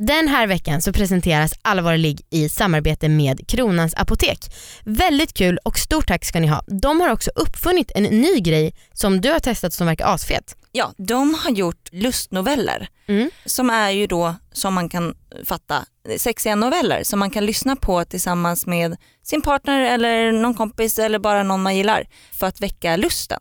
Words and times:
Den 0.00 0.28
här 0.28 0.46
veckan 0.46 0.82
så 0.82 0.92
presenteras 0.92 1.52
Allvar 1.62 1.96
ligg 1.96 2.20
i 2.30 2.48
samarbete 2.48 3.08
med 3.08 3.48
Kronans 3.48 3.94
Apotek. 3.96 4.38
Väldigt 4.84 5.34
kul 5.34 5.58
och 5.64 5.78
stort 5.78 6.06
tack 6.06 6.24
ska 6.24 6.40
ni 6.40 6.46
ha. 6.46 6.62
De 6.66 7.00
har 7.00 7.08
också 7.12 7.30
uppfunnit 7.34 7.92
en 7.94 8.02
ny 8.04 8.40
grej 8.40 8.74
som 8.92 9.20
du 9.20 9.30
har 9.30 9.40
testat 9.40 9.72
som 9.72 9.86
verkar 9.86 10.06
asfet. 10.06 10.56
Ja, 10.72 10.92
de 10.96 11.34
har 11.34 11.50
gjort 11.50 11.88
lustnoveller 11.92 12.88
Mm. 13.08 13.30
som 13.44 13.70
är 13.70 13.90
ju 13.90 14.06
då, 14.06 14.34
som 14.52 14.74
man 14.74 14.88
kan 14.88 15.14
fatta, 15.44 15.84
sexiga 16.18 16.54
noveller 16.54 17.02
som 17.04 17.18
man 17.18 17.30
kan 17.30 17.46
lyssna 17.46 17.76
på 17.76 18.04
tillsammans 18.04 18.66
med 18.66 18.96
sin 19.22 19.42
partner 19.42 19.80
eller 19.80 20.32
någon 20.32 20.54
kompis 20.54 20.98
eller 20.98 21.18
bara 21.18 21.42
någon 21.42 21.62
man 21.62 21.76
gillar 21.76 22.06
för 22.32 22.46
att 22.46 22.60
väcka 22.60 22.96
lusten. 22.96 23.40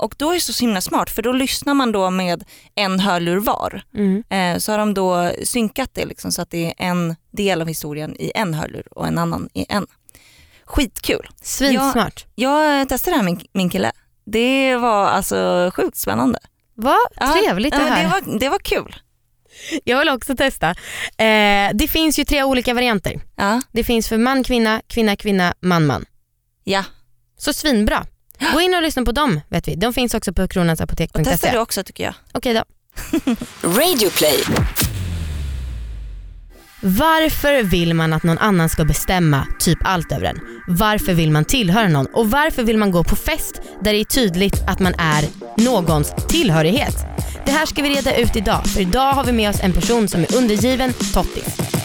Och 0.00 0.14
då 0.18 0.30
är 0.30 0.34
det 0.34 0.40
så 0.40 0.64
himla 0.64 0.80
smart 0.80 1.10
för 1.10 1.22
då 1.22 1.32
lyssnar 1.32 1.74
man 1.74 1.92
då 1.92 2.10
med 2.10 2.44
en 2.74 3.00
hörlur 3.00 3.40
var. 3.40 3.82
Mm. 3.94 4.24
Eh, 4.28 4.58
så 4.58 4.72
har 4.72 4.78
de 4.78 4.94
då 4.94 5.32
synkat 5.44 5.90
det 5.94 6.04
liksom, 6.04 6.32
så 6.32 6.42
att 6.42 6.50
det 6.50 6.66
är 6.66 6.74
en 6.78 7.16
del 7.30 7.60
av 7.60 7.68
historien 7.68 8.16
i 8.18 8.32
en 8.34 8.54
hörlur 8.54 8.84
och 8.90 9.06
en 9.06 9.18
annan 9.18 9.48
i 9.54 9.66
en. 9.68 9.86
Skitkul. 10.64 11.28
Svinsmart. 11.42 12.26
Jag 12.34 12.88
testade 12.88 13.14
det 13.14 13.16
här 13.16 13.24
med 13.24 13.34
min, 13.34 13.46
min 13.52 13.70
kille. 13.70 13.92
Det 14.24 14.76
var 14.76 15.06
alltså 15.06 15.70
sjukt 15.74 15.96
spännande. 15.96 16.38
Vad 16.74 16.96
trevligt 17.34 17.74
ja, 17.74 17.80
det 17.80 17.90
här. 17.90 18.02
det, 18.02 18.08
var, 18.08 18.38
det 18.38 18.48
var 18.48 18.58
kul. 18.58 18.96
Jag 19.84 19.98
vill 19.98 20.08
också 20.08 20.36
testa. 20.36 20.70
Eh, 21.16 21.70
det 21.74 21.88
finns 21.90 22.18
ju 22.18 22.24
tre 22.24 22.42
olika 22.42 22.74
varianter. 22.74 23.20
Ja. 23.36 23.60
Det 23.72 23.84
finns 23.84 24.08
för 24.08 24.18
man, 24.18 24.44
kvinna, 24.44 24.82
kvinna, 24.86 25.16
kvinna, 25.16 25.54
man, 25.60 25.86
man. 25.86 26.04
ja. 26.64 26.84
Så 27.38 27.52
svinbra. 27.52 28.06
Gå 28.52 28.60
in 28.60 28.74
och 28.74 28.82
lyssna 28.82 29.04
på 29.04 29.12
dem 29.12 29.40
vet 29.48 29.68
vi. 29.68 29.74
De 29.74 29.94
finns 29.94 30.14
också 30.14 30.32
på 30.32 30.42
Och 30.42 30.48
testa 30.48 30.54
kronansapotek.se. 30.54 31.50
du 31.52 31.58
också 31.58 31.82
tycker 31.82 32.04
jag. 32.04 32.14
Okej 32.32 32.54
då. 32.54 32.64
Radioplay. 33.62 34.44
Varför 36.82 37.62
vill 37.62 37.94
man 37.94 38.12
att 38.12 38.22
någon 38.22 38.38
annan 38.38 38.68
ska 38.68 38.84
bestämma 38.84 39.46
typ 39.58 39.78
allt 39.84 40.12
över 40.12 40.24
en? 40.24 40.40
Varför 40.68 41.14
vill 41.14 41.30
man 41.30 41.44
tillhöra 41.44 41.88
någon? 41.88 42.06
Och 42.06 42.30
varför 42.30 42.62
vill 42.62 42.78
man 42.78 42.90
gå 42.90 43.04
på 43.04 43.16
fest 43.16 43.60
där 43.80 43.92
det 43.92 44.00
är 44.00 44.04
tydligt 44.04 44.62
att 44.66 44.80
man 44.80 44.94
är 44.98 45.24
någons 45.56 46.14
tillhörighet? 46.28 46.96
Det 47.46 47.52
här 47.52 47.66
ska 47.66 47.82
vi 47.82 47.88
reda 47.94 48.16
ut 48.16 48.36
idag, 48.36 48.66
för 48.66 48.80
idag 48.80 49.12
har 49.12 49.24
vi 49.24 49.32
med 49.32 49.50
oss 49.50 49.60
en 49.60 49.72
person 49.72 50.08
som 50.08 50.20
är 50.20 50.36
undergiven 50.36 50.92
Tottis. 50.92 51.79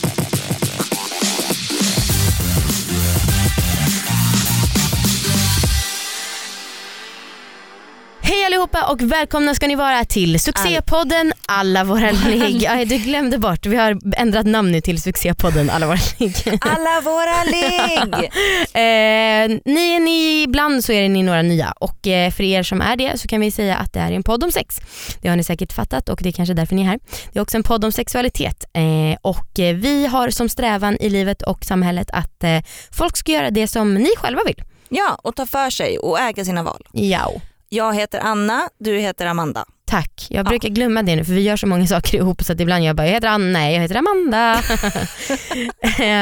Hej 8.46 8.54
allihopa 8.54 8.92
och 8.92 9.02
välkomna 9.02 9.56
ska 9.56 9.68
ni 9.68 9.76
vara 9.76 10.06
till 10.06 10.40
succépodden 10.40 11.34
Alla 11.46 11.84
våra 11.84 12.12
ligg. 12.12 12.70
Du 12.88 12.98
glömde 12.98 13.38
bort, 13.38 13.66
vi 13.66 13.76
har 13.76 14.00
ändrat 14.18 14.46
namn 14.46 14.72
nu 14.72 14.82
till 14.82 15.02
succépodden 15.02 15.70
Alla 15.70 15.86
våra 15.86 15.98
ligg. 16.20 16.36
Alla 16.62 17.02
våra 17.02 17.44
ligg! 17.44 18.32
Eh, 18.76 19.50
ni 19.66 19.96
är 19.96 20.00
ni 20.00 20.44
ibland 20.44 20.86
så 20.86 20.92
är 20.92 21.10
ni 21.10 21.24
några 21.24 21.42
nya 21.42 21.72
och 21.72 22.08
eh, 22.08 22.32
för 22.32 22.44
er 22.44 22.64
som 22.64 22.82
är 22.82 22.96
det 22.96 23.20
så 23.20 23.28
kan 23.28 23.42
vi 23.42 23.52
säga 23.52 23.76
att 23.78 23.94
det 23.94 24.00
är 24.00 24.12
en 24.12 24.24
podd 24.24 24.44
om 24.44 24.52
sex. 24.52 24.80
Det 25.22 25.30
har 25.30 25.36
ni 25.36 25.44
säkert 25.44 25.74
fattat 25.74 26.10
och 26.10 26.20
det 26.24 26.30
är 26.30 26.34
kanske 26.34 26.54
därför 26.54 26.76
ni 26.76 26.82
är 26.82 26.86
här. 26.86 27.00
Det 27.34 27.40
är 27.40 27.44
också 27.44 27.58
en 27.58 27.64
podd 27.64 27.86
om 27.86 27.92
sexualitet 27.92 28.66
eh, 28.74 29.18
och 29.22 29.60
eh, 29.60 29.76
vi 29.76 30.06
har 30.06 30.30
som 30.30 30.50
strävan 30.50 30.98
i 31.00 31.10
livet 31.10 31.42
och 31.42 31.66
samhället 31.66 32.10
att 32.14 32.44
eh, 32.44 32.62
folk 32.92 33.18
ska 33.18 33.32
göra 33.32 33.52
det 33.52 33.68
som 33.68 33.94
ni 33.94 34.10
själva 34.18 34.42
vill. 34.46 34.64
ja, 34.90 35.20
och 35.24 35.36
ta 35.36 35.46
för 35.46 35.70
sig 35.70 35.98
och 35.98 36.20
äga 36.20 36.46
sina 36.46 36.64
val. 36.64 36.88
Ja. 36.92 37.32
Jag 37.76 37.96
heter 37.96 38.20
Anna, 38.20 38.70
du 38.80 38.98
heter 38.98 39.26
Amanda. 39.26 39.66
Tack. 39.86 40.28
Jag 40.30 40.46
brukar 40.46 40.70
glömma 40.70 41.04
det 41.04 41.16
nu 41.16 41.26
för 41.26 41.34
vi 41.34 41.42
gör 41.42 41.58
så 41.58 41.68
många 41.68 41.88
saker 41.96 42.18
ihop 42.18 42.44
så 42.44 42.54
att 42.54 42.60
ibland 42.60 42.84
jag 42.84 42.96
bara, 42.96 43.08
jag 43.08 43.14
heter 43.14 43.28
Anna, 43.28 43.46
nej 43.46 43.74
jag 43.74 43.82
heter 43.82 43.96
Amanda. 43.96 44.62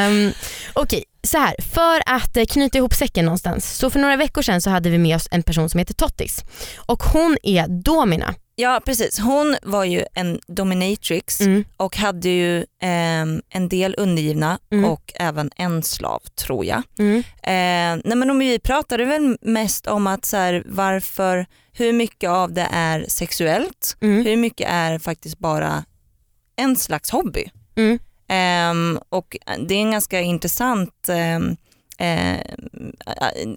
um, 0.08 0.34
Okej, 0.74 1.04
så 1.24 1.38
här. 1.38 1.56
För 1.74 2.16
att 2.16 2.38
eh, 2.38 2.46
knyta 2.46 2.78
ihop 2.78 2.94
säcken 2.94 3.26
någonstans. 3.26 3.78
Så 3.78 3.90
för 3.90 4.00
några 4.00 4.16
veckor 4.16 4.42
sedan 4.42 4.62
så 4.62 4.70
hade 4.70 4.90
vi 4.90 4.98
med 4.98 5.16
oss 5.16 5.28
en 5.32 5.44
person 5.44 5.70
som 5.70 5.78
heter 5.78 5.94
Tottis 5.94 6.44
och 6.76 7.04
hon 7.04 7.38
är 7.44 7.68
domina. 7.84 8.36
Ja 8.56 8.82
precis, 8.86 9.20
hon 9.20 9.56
var 9.64 9.84
ju 9.84 10.06
en 10.14 10.40
dominatrix 10.48 11.42
Mm. 11.42 11.64
och 11.78 11.98
hade 11.98 12.30
ju 12.30 12.66
ehm, 12.82 13.42
en 13.50 13.70
del 13.70 13.96
undergivna 13.98 14.60
Mm. 14.72 14.86
och 14.86 15.12
även 15.16 15.52
en 15.56 15.84
slav 15.84 16.20
tror 16.36 16.66
jag. 16.66 16.82
Mm. 17.00 17.18
Eh, 17.20 18.02
nej 18.06 18.18
men 18.18 18.30
om 18.30 18.40
vi 18.40 18.60
pratade 18.60 19.06
väl 19.06 19.38
mest 19.42 19.88
om 19.88 20.08
att 20.08 20.26
så 20.26 20.38
här, 20.38 20.64
varför, 20.66 21.46
hur 21.74 21.94
mycket 21.94 22.30
av 22.30 22.54
det 22.54 22.68
är 22.72 23.06
sexuellt, 23.08 23.98
Mm. 24.02 24.26
hur 24.26 24.38
mycket 24.38 24.68
är 24.70 25.00
faktiskt 25.00 25.40
bara 25.40 25.84
en 26.56 26.76
slags 26.76 27.10
hobby. 27.10 27.50
Mm. 27.76 28.00
Ehm, 28.28 29.00
och 29.10 29.38
det 29.60 29.76
är 29.76 29.80
en 29.80 29.92
ganska 29.92 30.22
intressant 30.22 31.10
ehm, 31.10 31.56
eh, 31.98 32.40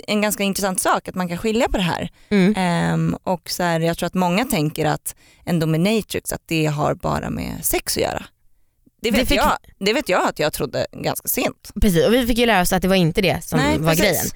en 0.06 0.20
ganska 0.22 0.42
intressant 0.42 0.80
sak 0.80 1.08
att 1.08 1.14
man 1.14 1.28
kan 1.28 1.38
skilja 1.38 1.68
på 1.68 1.76
det 1.76 1.82
här. 1.82 2.10
Mm. 2.28 2.54
Ehm, 2.56 3.16
och 3.22 3.50
så 3.50 3.62
här, 3.62 3.80
jag 3.80 3.98
tror 3.98 4.06
att 4.06 4.14
många 4.14 4.44
tänker 4.44 4.84
att 4.86 5.14
en 5.44 5.58
dominatrix 5.60 6.32
att 6.32 6.42
det 6.46 6.66
har 6.66 6.94
bara 6.94 7.30
med 7.30 7.52
sex 7.62 7.96
att 7.96 8.02
göra. 8.02 8.24
Det 9.02 9.10
Det 9.10 9.16
vet, 9.18 9.28
fick- 9.28 9.38
jag, 9.38 9.52
det 9.78 9.92
vet 9.92 10.08
jag 10.08 10.28
att 10.28 10.38
jag 10.38 10.52
trodde 10.52 10.86
ganska 10.92 11.28
sent. 11.28 11.72
Precis, 11.80 12.06
och 12.06 12.12
vi 12.14 12.26
fick 12.26 12.38
ju 12.38 12.46
lära 12.46 12.60
oss 12.60 12.72
att 12.72 12.82
det 12.82 12.88
var 12.88 12.96
inte 12.96 13.20
det 13.22 13.44
som 13.44 13.58
Nej, 13.58 13.78
var 13.78 13.90
precis. 13.94 14.32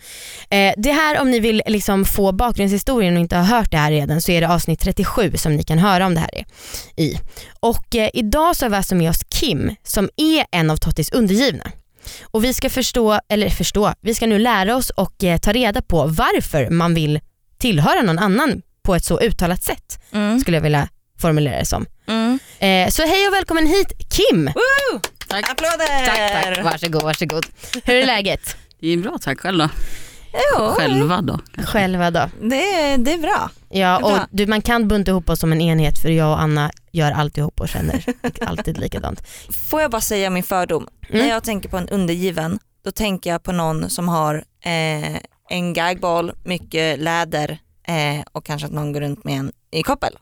grejen. 0.49 0.71
Eh, 0.77 0.83
det 0.83 0.93
här 0.93 1.21
om 1.21 1.31
ni 1.31 1.41
vill 1.41 1.63
liksom 1.67 2.05
få 2.05 2.33
bakgrundshistorien 2.33 3.15
och 3.15 3.21
inte 3.21 3.37
har 3.37 3.45
hört 3.59 3.71
det 3.71 3.77
här 3.77 3.91
redan 3.91 4.21
så 4.21 4.33
är 4.33 4.41
det 4.41 4.49
avsnitt 4.49 4.81
37 4.81 5.33
som 5.37 5.57
ni 5.57 5.63
kan 5.65 5.79
höra 5.79 6.07
om 6.07 6.15
det 6.15 6.21
här 6.21 6.45
i. 6.97 7.17
Och 7.61 7.95
eh, 7.97 8.11
idag 8.15 8.57
så 8.57 8.65
har 8.65 8.71
vi 8.71 8.77
alltså 8.77 8.95
med 8.95 9.11
oss 9.11 9.25
Kim 9.29 9.75
som 9.83 10.09
är 10.17 10.47
en 10.51 10.71
av 10.71 10.77
Tottis 10.77 11.13
undergivna. 11.13 11.71
Och 12.23 12.45
vi 12.45 12.55
ska 12.55 12.71
förstå, 12.71 13.21
eller 13.29 13.49
förstå, 13.49 13.95
vi 14.01 14.15
ska 14.15 14.27
nu 14.27 14.39
lära 14.39 14.77
oss 14.77 14.91
och 14.91 15.25
eh, 15.25 15.39
ta 15.39 15.53
reda 15.53 15.83
på 15.83 16.07
varför 16.07 16.71
man 16.71 16.95
vill 16.95 17.21
tillhöra 17.59 18.03
någon 18.03 18.19
annan 18.19 18.63
på 18.83 18.95
ett 18.95 19.05
så 19.05 19.21
uttalat 19.21 19.63
sätt 19.63 19.97
Mm. 20.13 20.41
skulle 20.41 20.57
jag 20.57 20.63
vilja 20.63 20.89
formulera 21.21 21.59
det 21.59 21.65
som. 21.65 21.87
Mm. 22.07 22.39
Eh, 22.59 22.91
så 22.91 23.03
hej 23.07 23.29
och 23.29 23.35
välkommen 23.35 23.67
hit 23.67 23.93
Kim! 24.11 24.51
Tack. 25.29 25.51
Applåder! 25.51 26.07
Tack, 26.07 26.45
tack. 26.57 26.65
Varsågod, 26.65 27.03
varsågod. 27.03 27.47
Hur 27.85 27.95
är 27.95 28.07
läget? 28.07 28.57
Det 28.81 28.89
är 28.89 28.97
bra, 28.97 29.19
tack 29.23 29.41
själv 29.41 29.59
då. 29.59 29.69
Jo, 30.33 30.67
Själva 30.77 31.23
då? 31.23 31.39
kanske. 31.55 31.73
Själva 31.73 32.11
då? 32.11 32.31
det, 32.41 32.97
det 32.97 33.13
är 33.13 33.19
bra. 33.19 33.51
Ja, 33.69 33.79
Det 33.79 33.79
är 33.79 33.99
bra. 34.01 34.13
och 34.23 34.29
du, 34.31 34.47
man 34.47 34.63
kan 34.63 34.89
bunta 34.89 35.11
ihop 35.11 35.31
oss 35.31 35.41
som 35.41 35.53
en 35.53 35.61
enhet 35.61 35.99
för 35.99 36.09
jag 36.09 36.31
och 36.33 36.41
Anna 36.41 36.71
gör 36.93 37.13
alltihop 37.13 37.61
och 37.61 37.69
känner 37.69 38.05
alltid 38.41 38.79
likadant. 38.79 39.29
Får 39.71 39.81
jag 39.81 39.91
bara 39.91 40.01
säga 40.01 40.31
min 40.31 40.43
fördom? 40.43 40.87
Mm. 41.09 41.23
När 41.23 41.29
jag 41.31 41.45
tänker 41.45 41.69
på 41.69 41.77
en 41.77 41.89
undergiven, 41.89 42.59
då 42.85 42.91
tänker 42.91 43.31
jag 43.31 43.43
på 43.43 43.53
någon 43.53 43.91
som 43.91 44.09
har 44.09 44.35
eh, 44.65 45.17
en 45.49 45.73
gagboll, 45.73 46.33
mycket 46.45 46.99
läder 47.01 47.59
eh, 47.87 48.23
och 48.33 48.45
kanske 48.45 48.67
att 48.67 48.73
någon 48.73 48.93
går 48.93 49.01
runt 49.01 49.25
med 49.25 49.39
en 49.39 49.53
i 49.71 49.83
koppel. 49.83 50.13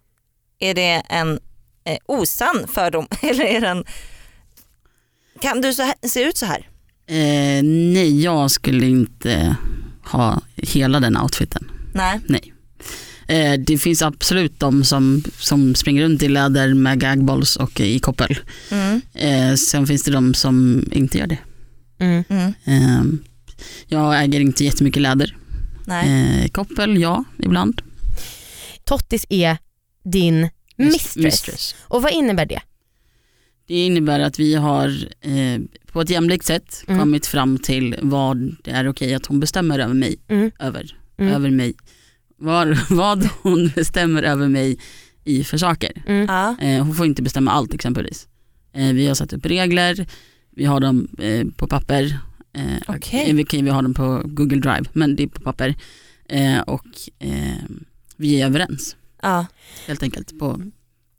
Är 0.59 0.75
det 0.75 1.03
en 1.09 1.41
eh, 1.85 1.99
osann 2.07 2.67
fördom 2.69 3.07
eller 3.23 3.45
är 3.45 3.61
den... 3.61 3.85
Kan 5.41 5.61
du 5.61 5.73
så 5.75 5.83
här, 5.83 5.95
se 6.09 6.23
ut 6.23 6.37
så 6.37 6.47
här? 6.47 6.69
Eh, 7.07 7.63
nej, 7.65 8.23
jag 8.23 8.51
skulle 8.51 8.87
inte 8.87 9.57
ha 10.11 10.41
hela 10.57 11.01
den 11.01 11.17
outfiten. 11.17 11.71
Nej. 11.93 12.21
Eh, 13.29 13.61
det 13.61 13.79
finns 13.79 14.03
absolut 14.03 14.61
de 14.61 14.85
som, 14.85 15.23
som 15.39 15.75
springer 15.75 16.03
runt 16.03 16.23
i 16.23 16.29
läder 16.29 16.75
med 16.75 17.01
gagballs 17.01 17.57
och 17.57 17.81
i 17.81 17.99
koppel. 17.99 18.39
Mm. 18.71 19.01
Eh, 19.15 19.55
sen 19.55 19.87
finns 19.87 20.03
det 20.03 20.11
de 20.11 20.35
som 20.35 20.85
inte 20.93 21.19
gör 21.19 21.27
det. 21.27 21.39
Mm. 21.99 22.25
Mm. 22.29 22.53
Eh, 22.65 23.05
jag 23.87 24.23
äger 24.25 24.41
inte 24.41 24.65
jättemycket 24.65 25.03
läder. 25.03 25.37
Nej. 25.87 26.43
Eh, 26.43 26.49
koppel, 26.49 27.01
ja, 27.01 27.25
ibland. 27.39 27.83
Tottis 28.85 29.27
är 29.29 29.59
din 30.05 30.49
mistress. 30.77 31.17
Mistress. 31.17 31.75
Och 31.81 32.03
vad 32.03 32.13
innebär 32.13 32.47
det? 32.47 32.61
Det 33.69 33.87
innebär 33.87 34.21
att 34.21 34.39
vi 34.39 34.55
har 34.55 34.89
eh, 35.21 35.61
på 35.93 36.01
ett 36.01 36.11
jämlikt 36.11 36.45
sätt 36.47 36.85
Mm. 36.89 37.01
kommit 37.01 37.27
fram 37.27 37.59
till 37.59 37.97
vad 38.03 38.57
det 38.65 38.71
är 38.71 38.89
okej 38.89 39.15
att 39.15 39.27
hon 39.27 39.41
bestämmer 39.41 39.79
över 39.79 39.95
mig. 39.95 40.17
Mm. 40.29 40.51
Över, 40.59 40.97
Mm. 41.19 41.35
över 41.35 41.51
mig. 41.51 41.75
Var, 42.37 42.79
vad 42.95 43.29
hon 43.43 43.69
bestämmer 43.75 44.23
över 44.23 44.49
mig 44.49 44.79
i 45.25 45.45
för 45.45 45.59
saker. 45.59 46.03
Mm. 46.07 46.57
Eh, 46.61 46.85
hon 46.87 46.95
får 46.95 47.07
inte 47.07 47.23
bestämma 47.23 47.51
allt 47.51 47.75
exempelvis. 47.75 48.29
Eh, 48.73 48.93
vi 48.93 49.07
har 49.07 49.15
satt 49.15 49.33
upp 49.33 49.47
regler, 49.47 50.07
vi 50.51 50.65
har 50.65 50.81
dem 50.81 51.09
eh, 51.19 51.47
på 51.57 51.67
papper. 51.67 52.19
Eh, 52.53 52.63
Okej. 52.97 53.31
eh, 53.31 53.37
vi, 53.37 53.45
kan- 53.45 53.65
vi 53.65 53.71
har 53.71 53.83
dem 53.83 53.95
på 53.95 54.23
Google 54.25 54.61
Drive, 54.61 54.85
men 54.93 55.17
det 55.17 55.23
är 55.23 55.27
på 55.29 55.41
papper. 55.41 55.75
Eh, 56.29 56.61
och 56.61 56.87
eh, 57.19 57.63
vi 58.17 58.41
är 58.41 58.47
överens 58.47 58.97
ja. 59.23 59.47
helt 59.87 60.03
enkelt. 60.03 60.39
På, 60.39 60.63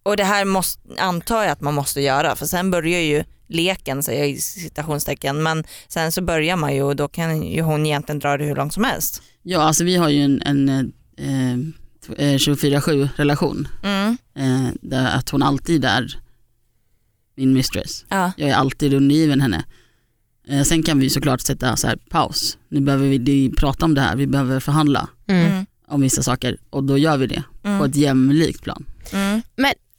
Och 0.03 0.17
det 0.17 0.23
här 0.23 0.45
måste, 0.45 0.79
antar 0.97 1.43
jag 1.43 1.51
att 1.51 1.61
man 1.61 1.73
måste 1.73 2.01
göra 2.01 2.35
för 2.35 2.45
sen 2.45 2.71
börjar 2.71 2.99
ju 2.99 3.23
leken 3.47 4.03
säger 4.03 4.19
jag 4.19 4.29
i 4.29 4.37
citationstecken 4.41 5.43
men 5.43 5.63
sen 5.87 6.11
så 6.11 6.21
börjar 6.21 6.55
man 6.55 6.75
ju 6.75 6.83
och 6.83 6.95
då 6.95 7.07
kan 7.07 7.43
ju 7.43 7.61
hon 7.61 7.85
egentligen 7.85 8.19
dra 8.19 8.37
det 8.37 8.43
hur 8.45 8.55
långt 8.55 8.73
som 8.73 8.83
helst. 8.83 9.21
ja, 9.43 9.61
alltså 9.61 9.83
vi 9.83 9.95
har 9.95 10.09
ju 10.09 10.21
en, 10.23 10.41
en 10.45 10.69
eh, 11.17 11.53
eh, 12.31 12.35
24-7 12.37 13.09
relation. 13.15 13.67
Mm. 13.83 14.17
Eh, 14.35 14.73
där 14.81 15.07
att 15.17 15.29
hon 15.29 15.43
alltid 15.43 15.85
är 15.85 16.19
min 17.35 17.53
mistress. 17.53 18.05
Ja. 18.09 18.31
Jag 18.37 18.49
är 18.49 18.55
alltid 18.55 18.93
undergiven 18.93 19.41
henne. 19.41 19.63
Eh, 20.47 20.61
sen 20.63 20.83
kan 20.83 20.99
vi 20.99 21.09
såklart 21.09 21.41
sätta 21.41 21.75
så 21.75 21.87
här, 21.87 21.95
paus. 22.09 22.57
Nu 22.69 22.81
behöver 22.81 23.07
vi 23.07 23.51
prata 23.57 23.85
om 23.85 23.93
det 23.93 24.01
här, 24.01 24.15
vi 24.15 24.27
behöver 24.27 24.59
förhandla 24.59 25.09
Mm. 25.27 25.65
Om 25.87 26.01
vissa 26.01 26.23
saker 26.23 26.57
och 26.69 26.83
då 26.83 26.97
gör 26.97 27.17
vi 27.17 27.27
det 27.27 27.43
på 27.61 27.67
Mm. 27.69 27.85
ett 27.89 27.95
jämlikt 27.95 28.63
plan. 28.63 28.85
Mm. 29.13 29.41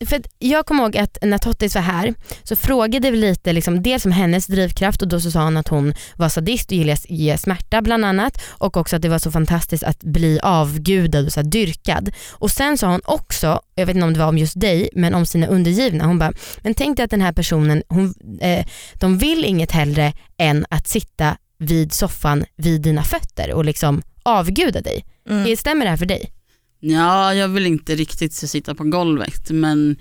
För 0.07 0.23
jag 0.39 0.67
kommer 0.67 0.83
ihåg 0.83 0.97
att 0.97 1.19
när 1.23 1.39
Tottis 1.39 1.75
var 1.75 1.83
här 1.83 2.15
så 2.43 2.57
frågade 2.57 3.11
vi 3.11 3.17
lite 3.17 3.53
liksom, 3.53 3.83
dels 3.83 4.07
om 4.07 4.13
hennes 4.13 4.47
drivkraft 4.47 5.03
och 5.03 5.09
då 5.09 5.21
så 5.21 5.31
sa 5.31 5.45
hon 5.45 5.57
att 5.57 5.69
hon 5.69 5.95
var 6.17 6.29
sadist 6.29 6.71
och 6.71 6.77
gillade 6.77 6.93
att 6.93 7.11
ge 7.11 7.39
smärta 7.39 7.83
bland 7.83 8.05
annat 8.05 8.43
och 8.49 8.77
också 8.77 8.97
att 8.97 9.03
det 9.03 9.09
var 9.09 9.19
så 9.19 9.31
fantastiskt 9.31 9.85
att 9.85 10.03
bli 10.03 10.41
avgudad 10.43 11.27
och 11.27 11.33
så 11.33 11.43
dyrkad. 11.43 12.11
Och 12.31 12.51
sen 12.51 12.79
sa 12.79 12.91
hon 12.91 13.01
också, 13.05 13.61
jag 13.75 13.87
vet 13.87 13.97
inte 13.97 14.07
om 14.07 14.13
det 14.13 14.19
var 14.19 14.29
om 14.29 14.39
just 14.39 14.61
dig, 14.61 14.89
men 14.93 15.15
om 15.15 15.27
sina 15.27 15.47
undergivna. 15.47 16.05
Hon 16.07 16.19
bara, 16.19 16.33
men 16.63 16.75
tänk 16.75 16.97
dig 16.97 17.05
att 17.05 17.11
den 17.11 17.23
här 17.23 17.33
personen, 17.33 17.83
hon, 17.89 18.15
eh, 18.41 18.67
de 18.95 19.19
vill 19.19 19.45
inget 19.45 19.73
hellre 19.73 20.13
än 20.39 20.67
att 20.71 20.89
sitta 20.89 21.37
vid 21.59 21.93
soffan 21.93 22.45
vid 22.57 22.83
dina 22.83 23.03
fötter 23.03 23.53
och 23.53 23.65
liksom 23.65 24.03
avguda 24.23 24.81
dig. 24.81 25.05
Mm. 25.29 25.57
Stämmer 25.57 25.85
det 25.85 25.91
här 25.91 25.97
för 25.97 26.07
dig? 26.07 26.33
Ja, 26.81 27.35
jag 27.35 27.49
vill 27.49 27.67
inte 27.67 27.95
riktigt 27.95 28.33
sitta 28.33 28.75
på 28.75 28.85
golvet 28.85 29.51
men, 29.51 29.97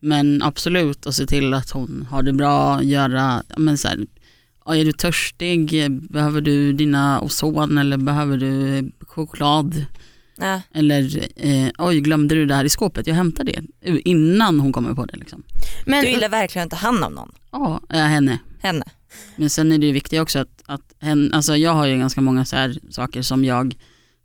men 0.00 0.42
absolut 0.42 1.06
och 1.06 1.14
se 1.14 1.26
till 1.26 1.54
att 1.54 1.70
hon 1.70 2.06
har 2.10 2.22
det 2.22 2.32
bra, 2.32 2.82
göra, 2.82 3.42
men 3.56 3.78
så 3.78 3.88
här, 3.88 3.98
är 4.66 4.84
du 4.84 4.92
törstig, 4.92 5.90
behöver 6.10 6.40
du 6.40 6.72
dina 6.72 7.20
ozon 7.20 7.78
eller 7.78 7.96
behöver 7.96 8.36
du 8.36 8.90
choklad? 9.00 9.84
Ja. 10.36 10.60
Eller 10.74 11.28
eh, 11.36 11.70
oj 11.78 12.00
glömde 12.00 12.34
du 12.34 12.46
det 12.46 12.54
här 12.54 12.64
i 12.64 12.68
skåpet, 12.68 13.06
jag 13.06 13.14
hämtar 13.14 13.44
det 13.44 13.62
innan 14.04 14.60
hon 14.60 14.72
kommer 14.72 14.94
på 14.94 15.06
det. 15.06 15.16
Liksom. 15.16 15.42
Men, 15.86 16.04
Du 16.04 16.10
gillar 16.10 16.28
verkligen 16.28 16.66
att 16.66 16.70
ta 16.70 16.76
hand 16.76 17.04
om 17.04 17.12
någon. 17.12 17.32
Ja, 17.50 17.80
ja, 17.88 17.96
henne. 17.96 18.38
Henne. 18.58 18.84
Men 19.36 19.50
sen 19.50 19.72
är 19.72 19.78
det 19.78 19.86
ju 19.86 19.92
viktigt 19.92 20.20
också 20.20 20.38
att, 20.38 20.62
att 20.66 20.94
hen, 21.00 21.32
alltså 21.34 21.56
jag 21.56 21.74
har 21.74 21.86
ju 21.86 21.98
ganska 21.98 22.20
många 22.20 22.44
så 22.44 22.56
här 22.56 22.78
saker 22.90 23.22
som 23.22 23.44
jag 23.44 23.74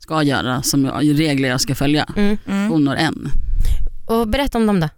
ska 0.06 0.22
göra, 0.22 0.62
som 0.62 0.84
jag, 0.84 1.20
regler 1.20 1.48
jag 1.48 1.60
ska 1.60 1.74
följa. 1.74 2.06
mm. 2.16 2.38
Mm. 2.46 2.70
Hon 2.70 2.86
har 2.86 2.96
en. 2.96 3.30
Och 4.06 4.28
berätta 4.28 4.58
om 4.58 4.66
dem 4.66 4.80
då. 4.80 4.88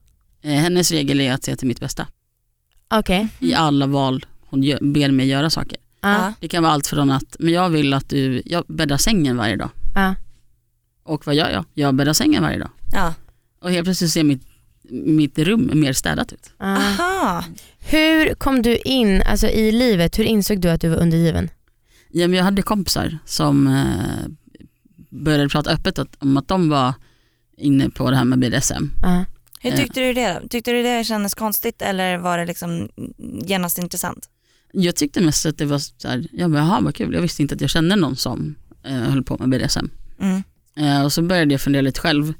Eh, 0.43 0.55
hennes 0.55 0.91
regel 0.91 1.21
är 1.21 1.33
att 1.33 1.45
se 1.45 1.57
till 1.57 1.69
mitt 1.69 1.81
bästa. 1.81 2.07
Okej. 2.91 3.29
i 3.39 3.55
alla 3.55 3.87
val 3.87 4.27
hon 4.41 4.63
gör, 4.63 4.79
ber 4.81 5.11
mig 5.11 5.27
göra 5.27 5.51
saker. 5.51 5.79
Ja. 6.01 6.33
Det 6.41 6.49
kan 6.49 6.63
vara 6.63 6.73
allt 6.73 6.87
från 6.87 7.11
att, 7.11 7.37
men 7.39 7.53
jag 7.53 7.71
vill 7.71 7.95
att 7.95 8.09
du, 8.09 8.43
jag 8.45 8.65
bäddar 8.69 8.97
sängen 8.97 9.37
varje 9.37 9.57
dag. 9.57 9.71
Ja. 9.95 10.15
Och 11.03 11.27
vad 11.27 11.35
gör 11.35 11.51
jag? 11.51 11.65
Jag 11.75 11.95
bäddar 11.95 12.13
sängen 12.13 12.43
varje 12.43 12.59
dag. 12.59 12.71
Ja. 12.93 13.15
Och 13.63 13.71
helt 13.71 13.85
plötsligt 13.85 14.11
ser 14.11 14.25
mitt, 14.25 14.43
mitt 14.91 15.39
rum 15.39 15.71
mer 15.75 15.93
städat 15.93 16.33
ut. 16.33 16.51
Ja. 16.59 16.77
Aha. 16.77 17.45
Hur 17.79 18.35
kom 18.35 18.63
du 18.63 18.77
in 18.77 19.23
alltså, 19.23 19.47
i 19.47 19.73
livet? 19.73 20.19
Hur 20.19 20.25
insåg 20.25 20.61
du 20.61 20.71
att 20.71 20.81
du 20.81 20.89
var 20.89 20.97
undergiven? 20.97 21.51
Ja, 22.11 22.29
men 22.29 22.37
jag 22.37 22.45
hade 22.45 22.63
kompisar 22.63 23.19
som 23.25 23.67
eh, 23.67 24.29
började 25.19 25.49
prata 25.49 25.71
öppet 25.71 25.99
om 26.19 26.37
att 26.37 26.49
de 26.49 26.69
var 26.69 26.95
inne 27.57 27.91
på 27.91 28.11
det 28.11 28.17
här 28.17 28.25
med 28.25 28.39
BDSM. 28.39 28.85
Ja. 29.03 29.25
Hur 29.61 29.71
Ja. 29.71 29.77
tyckte 29.77 30.01
du 30.01 30.13
det 30.13 30.41
då? 30.43 30.49
Tyckte 30.49 30.73
du 30.73 30.83
det 30.83 31.05
kändes 31.05 31.35
konstigt 31.35 31.83
eller 31.83 32.19
var 32.19 32.39
det 32.39 32.47
liksom 32.47 32.89
genast 33.47 33.79
intressant? 33.79 34.29
Jag 34.73 34.97
tyckte 34.97 35.21
mest 35.21 35.47
att 35.47 35.59
det 35.59 35.65
var 35.65 35.79
så 35.79 36.09
här, 36.09 36.27
jag 36.33 36.51
bara, 36.51 36.59
jaha 36.59 36.81
vad 36.81 36.95
kul, 36.95 37.15
jag 37.15 37.21
visste 37.23 37.43
inte 37.43 37.55
att 37.55 37.61
jag 37.61 37.71
kände 37.71 37.97
någon 37.97 38.17
som 38.17 38.55
eh, 38.85 38.93
höll 38.97 39.23
på 39.25 39.37
med 39.39 39.49
BDSM. 39.49 39.87
Mm. 40.21 40.43
Eh, 40.77 41.05
och 41.05 41.13
så 41.13 41.23
började 41.23 41.55
jag 41.55 41.61
fundera 41.61 41.83
lite 41.83 42.01
själv. 42.01 42.35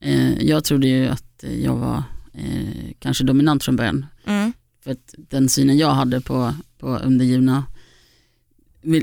Eh, 0.00 0.42
jag 0.42 0.64
trodde 0.64 0.86
ju 0.88 1.08
att 1.08 1.44
jag 1.62 1.76
var 1.76 2.02
eh, 2.34 2.90
kanske 2.98 3.24
dominant 3.24 3.64
från 3.64 3.76
början. 3.76 4.06
Mm. 4.26 4.52
För 4.84 4.90
att 4.90 5.14
den 5.16 5.48
synen 5.48 5.78
jag 5.78 5.90
hade 5.90 6.20
på, 6.20 6.54
på 6.78 6.86
undergivna 6.98 7.64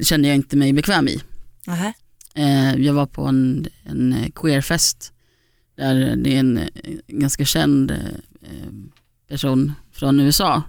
kände 0.03 0.27
jag 0.27 0.35
inte 0.35 0.57
mig 0.57 0.73
bekväm 0.73 1.07
i. 1.07 1.21
Aha. 1.67 1.93
Eh, 2.35 2.75
jag 2.75 2.93
var 2.93 3.05
på 3.05 3.25
en, 3.25 3.67
en 3.83 4.31
queerfest 4.35 5.13
där 5.77 6.15
det 6.15 6.35
är 6.35 6.39
en 6.39 6.57
eh, 6.57 6.67
ganska 7.07 7.45
känd 7.45 7.91
eh, 7.91 7.97
person 9.29 9.73
från 9.91 10.19
USA 10.19 10.63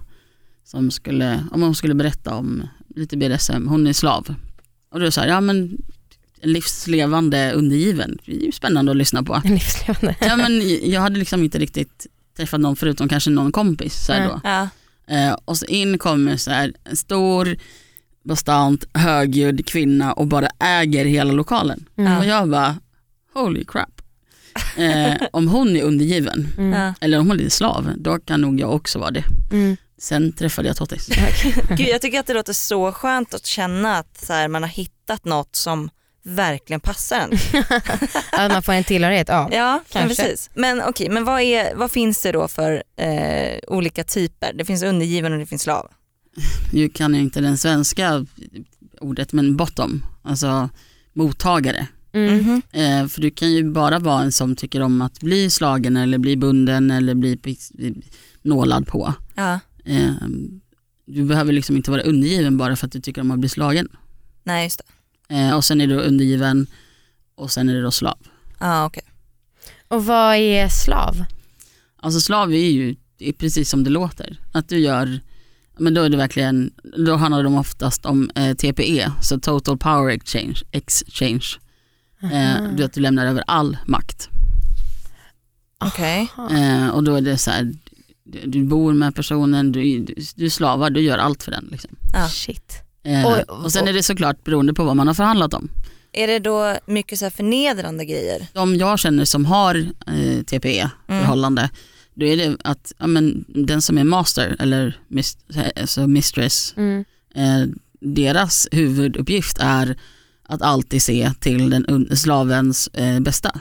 som 0.63 0.91
skulle, 0.91 1.43
om 1.51 1.61
hon 1.61 1.75
skulle 1.75 1.93
berätta 1.93 2.35
om 2.35 2.67
lite 2.95 3.17
BDSM, 3.17 3.67
hon 3.67 3.87
är 3.87 3.93
slav. 3.93 4.35
Och 4.89 4.99
då 4.99 5.11
sa 5.11 5.21
jag, 5.21 5.29
ja 5.29 5.41
men 5.41 5.77
en 6.41 6.51
livslevande 6.51 7.51
undergiven, 7.51 8.17
det 8.25 8.35
är 8.35 8.45
ju 8.45 8.51
spännande 8.51 8.91
att 8.91 8.97
lyssna 8.97 9.23
på. 9.23 9.41
Livslevande. 9.43 10.15
Ja, 10.21 10.37
men 10.37 10.79
jag 10.91 11.01
hade 11.01 11.19
liksom 11.19 11.43
inte 11.43 11.59
riktigt 11.59 12.07
träffat 12.37 12.59
någon 12.59 12.75
förutom 12.75 13.09
kanske 13.09 13.29
någon 13.29 13.51
kompis. 13.51 14.05
Så 14.05 14.13
då. 14.13 14.41
Ja. 14.43 14.69
Eh, 15.07 15.37
och 15.45 15.57
så 15.57 15.65
in 15.65 15.97
kommer 15.97 16.37
så 16.37 16.51
här, 16.51 16.73
en 16.83 16.95
stor, 16.97 17.57
bastant, 18.23 18.85
högljudd 18.93 19.67
kvinna 19.67 20.13
och 20.13 20.27
bara 20.27 20.47
äger 20.59 21.05
hela 21.05 21.31
lokalen. 21.33 21.85
Mm. 21.97 22.17
Och 22.17 22.25
jag 22.25 22.49
bara, 22.49 22.77
holy 23.33 23.65
crap. 23.65 24.01
Eh, 24.77 25.13
om 25.33 25.47
hon 25.47 25.75
är 25.75 25.83
undergiven, 25.83 26.47
Mm. 26.57 26.93
Eller 27.01 27.19
om 27.19 27.27
hon 27.27 27.39
är 27.39 27.49
slav, 27.49 27.91
då 27.97 28.19
kan 28.19 28.41
nog 28.41 28.59
jag 28.59 28.73
också 28.73 28.99
vara 28.99 29.11
det. 29.11 29.23
Mm. 29.51 29.77
Sen 29.97 30.33
träffade 30.33 30.67
jag 30.67 30.77
Tottis. 30.77 31.07
Gud, 31.69 31.87
jag 31.87 32.01
tycker 32.01 32.19
att 32.19 32.27
det 32.27 32.33
låter 32.33 32.53
så 32.53 32.91
skönt 32.91 33.33
att 33.33 33.45
känna 33.45 33.97
att 33.97 34.17
så 34.17 34.33
här, 34.33 34.47
man 34.47 34.63
har 34.63 34.69
hittat 34.69 35.25
något 35.25 35.55
som 35.55 35.89
verkligen 36.25 36.79
passar 36.79 37.17
en. 37.19 37.31
Att 38.31 38.51
man 38.51 38.63
får 38.63 38.73
en 38.73 38.83
tillhörighet, 38.83 39.27
ja. 39.27 39.49
Ja, 39.51 39.71
men 39.93 40.01
Kanske. 40.01 40.23
precis. 40.23 40.49
Men 40.53 40.81
okej, 40.81 41.09
men 41.09 41.23
vad, 41.25 41.41
är, 41.41 41.75
vad 41.75 41.91
finns 41.91 42.21
det 42.21 42.31
då 42.31 42.47
för 42.47 42.83
eh, 42.97 43.59
olika 43.67 44.03
typer? 44.03 44.53
Det 44.53 44.65
finns 44.65 44.83
undergiven 44.83 45.33
och 45.33 45.39
det 45.39 45.45
finns 45.45 45.61
slav. 45.61 45.91
Nu 46.71 46.89
kan 46.89 47.13
jag 47.13 47.23
inte 47.23 47.41
den 47.41 47.57
svenska 47.57 48.25
ordet, 49.01 49.33
men 49.33 49.57
bottom, 49.57 50.05
alltså 50.21 50.69
mottagare. 51.13 51.87
Mm. 52.13 52.37
Mhm. 52.37 52.61
Eh, 52.71 53.07
för 53.07 53.21
du 53.21 53.31
kan 53.31 53.51
ju 53.51 53.71
bara 53.71 53.99
vara 53.99 54.21
en 54.23 54.31
som 54.31 54.55
tycker 54.55 54.81
om 54.81 55.01
att 55.01 55.19
bli 55.19 55.49
slagen 55.49 55.97
eller 55.97 56.17
bli 56.17 56.37
bunden 56.37 56.91
eller 56.91 57.15
bli 57.15 57.39
nålad 58.41 58.87
på. 58.87 59.13
Ja, 59.35 59.59
Eh, 59.85 60.11
du 61.05 61.23
behöver 61.25 61.53
liksom 61.53 61.75
inte 61.77 61.91
vara 61.91 62.01
undergiven 62.01 62.57
bara 62.57 62.75
för 62.75 62.85
att 62.87 62.91
du 62.93 63.01
tycker 63.01 63.21
om 63.21 63.31
att 63.31 63.39
bli 63.39 63.49
slagen. 63.49 63.87
nej 64.43 64.63
just 64.63 64.81
det. 65.27 65.35
Eh, 65.35 65.55
och 65.55 65.65
sen 65.65 65.81
är 65.81 65.87
du 65.87 65.95
undergiven 65.95 66.67
och 67.35 67.51
sen 67.51 67.69
är 67.69 67.73
det 67.73 67.81
då 67.81 67.91
slav. 67.91 68.17
Ja, 68.59 68.85
okej. 68.85 69.03
Och 69.87 70.05
vad 70.05 70.35
är 70.35 70.67
slav? 70.69 71.25
Alltså 71.97 72.21
slav 72.21 72.53
är 72.53 72.69
ju 72.69 72.95
är 73.19 73.31
precis 73.33 73.69
som 73.69 73.83
det 73.83 73.89
låter. 73.89 74.39
Att 74.51 74.69
du 74.69 74.79
gör, 74.79 75.19
men 75.77 75.93
då 75.93 76.01
är 76.01 76.09
det 76.09 76.17
verkligen, 76.17 76.71
då 77.05 77.15
handlar 77.15 77.43
det 77.43 77.49
oftast 77.49 78.05
om 78.05 78.29
eh, 78.35 78.53
TPE, 78.55 79.11
så 79.21 79.39
total 79.39 79.77
power 79.77 80.09
exchange. 80.13 80.55
exchange. 80.71 81.45
Eh, 82.23 82.63
du, 82.77 82.83
att 82.83 82.93
du 82.93 83.01
lämnar 83.01 83.25
över 83.25 83.43
all 83.47 83.77
makt. 83.85 84.29
Okej. 85.85 86.27
Eh, 86.51 86.87
och 86.89 87.03
då 87.03 87.15
är 87.15 87.21
det 87.21 87.37
så 87.37 87.51
här, 87.51 87.73
du, 88.23 88.39
du 88.45 88.63
bor 88.63 88.93
med 88.93 89.15
personen, 89.15 89.71
du, 89.71 89.99
du, 89.99 90.15
du 90.35 90.49
slavar, 90.49 90.89
du 90.89 91.01
gör 91.01 91.17
allt 91.17 91.43
för 91.43 91.51
den. 91.51 91.67
Liksom. 91.71 91.89
Ja. 92.13 92.27
Shit. 92.27 92.73
Eh, 93.03 93.25
Och- 93.25 93.63
och 93.63 93.71
sen 93.71 93.87
är 93.87 93.93
det 93.93 94.03
såklart 94.03 94.43
beroende 94.43 94.73
på 94.73 94.83
vad 94.83 94.95
man 94.95 95.07
har 95.07 95.13
förhandlat 95.13 95.53
om. 95.53 95.69
Är 96.15 96.27
det 96.27 96.39
då 96.39 96.75
mycket 96.85 97.19
så 97.19 97.25
här 97.25 97.29
förnedrande 97.29 98.05
grejer? 98.05 98.47
De 98.53 98.75
jag 98.75 98.99
känner 98.99 99.25
som 99.25 99.45
har 99.45 99.75
eh, 100.07 100.43
TPE, 100.45 100.89
förhållande, 101.07 101.69
då 102.13 102.25
är 102.25 102.37
det 102.37 102.57
att 102.63 102.93
ja, 102.97 103.07
men, 103.07 103.45
den 103.47 103.81
som 103.81 103.97
är 103.97 104.03
master 104.03 104.55
eller 104.59 104.99
mis, 105.07 105.37
alltså 105.75 106.07
mistress, 106.07 106.73
Mm. 106.77 107.05
eh, 107.35 107.65
deras 107.99 108.67
huvuduppgift 108.71 109.57
är 109.59 109.97
att 110.43 110.61
alltid 110.61 111.01
se 111.01 111.33
till 111.39 111.69
den 111.69 112.17
slavens 112.17 112.87
eh, 112.87 113.19
bästa. 113.19 113.59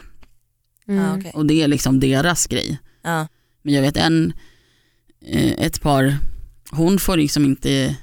Mm. 0.88 1.04
Ja, 1.04 1.16
okej. 1.18 1.30
Och 1.34 1.46
det 1.46 1.62
är 1.62 1.68
liksom 1.68 2.00
deras 2.00 2.46
grej. 2.46 2.78
Ja. 3.02 3.28
Men 3.62 3.74
jag 3.74 3.82
vet 3.82 3.96
en, 3.96 4.32
eh, 5.26 5.52
ett 5.52 5.80
par, 5.80 6.16
hon 6.70 6.98
får 6.98 7.16
liksom 7.16 7.44
inte 7.44 7.96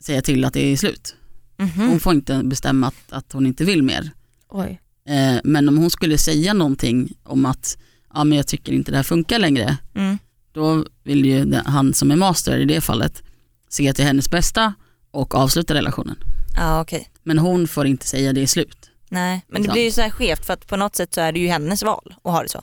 säga 0.00 0.22
till 0.22 0.44
att 0.44 0.54
det 0.54 0.72
är 0.72 0.76
slut. 0.76 1.14
Mhm. 1.58 1.88
Hon 1.88 2.00
får 2.00 2.12
inte 2.14 2.42
bestämma 2.44 2.86
att, 2.86 3.12
att 3.12 3.32
hon 3.32 3.46
inte 3.46 3.64
vill 3.64 3.82
mer. 3.82 4.10
Oj. 4.48 4.80
Eh, 5.08 5.40
men 5.44 5.68
om 5.68 5.76
hon 5.78 5.90
skulle 5.90 6.18
säga 6.18 6.52
någonting 6.54 7.14
om 7.22 7.46
att 7.46 7.78
ja, 8.16 8.24
men 8.24 8.36
jag 8.36 8.46
tycker 8.46 8.72
inte 8.72 8.90
det 8.90 8.96
här 8.96 9.04
funkar 9.04 9.38
längre, 9.38 9.76
Mm. 9.94 10.18
då 10.52 10.84
vill 11.04 11.24
ju 11.26 11.54
han 11.66 11.94
som 11.94 12.10
är 12.10 12.16
master 12.16 12.58
i 12.58 12.64
det 12.64 12.80
fallet 12.80 13.22
se 13.68 13.92
till 13.92 14.04
hennes 14.04 14.30
bästa 14.30 14.74
och 15.10 15.34
avsluta 15.34 15.74
relationen. 15.74 16.16
Ja, 16.56 16.80
okej. 16.80 17.08
Men 17.22 17.38
hon 17.38 17.68
får 17.68 17.86
inte 17.86 18.06
säga 18.06 18.32
det 18.32 18.40
är 18.42 18.46
slut. 18.46 18.90
Nej, 19.08 19.44
men 19.48 19.54
det 19.54 19.58
Liksom. 19.58 19.72
blir 19.72 19.84
ju 19.84 19.90
så 19.90 20.00
här 20.00 20.10
skevt 20.10 20.46
för 20.46 20.52
att 20.52 20.66
på 20.66 20.76
något 20.76 20.96
sätt 20.96 21.14
så 21.14 21.20
är 21.20 21.32
det 21.32 21.38
ju 21.40 21.48
hennes 21.48 21.82
val 21.82 22.14
att 22.24 22.32
ha 22.32 22.42
det 22.42 22.48
så. 22.48 22.62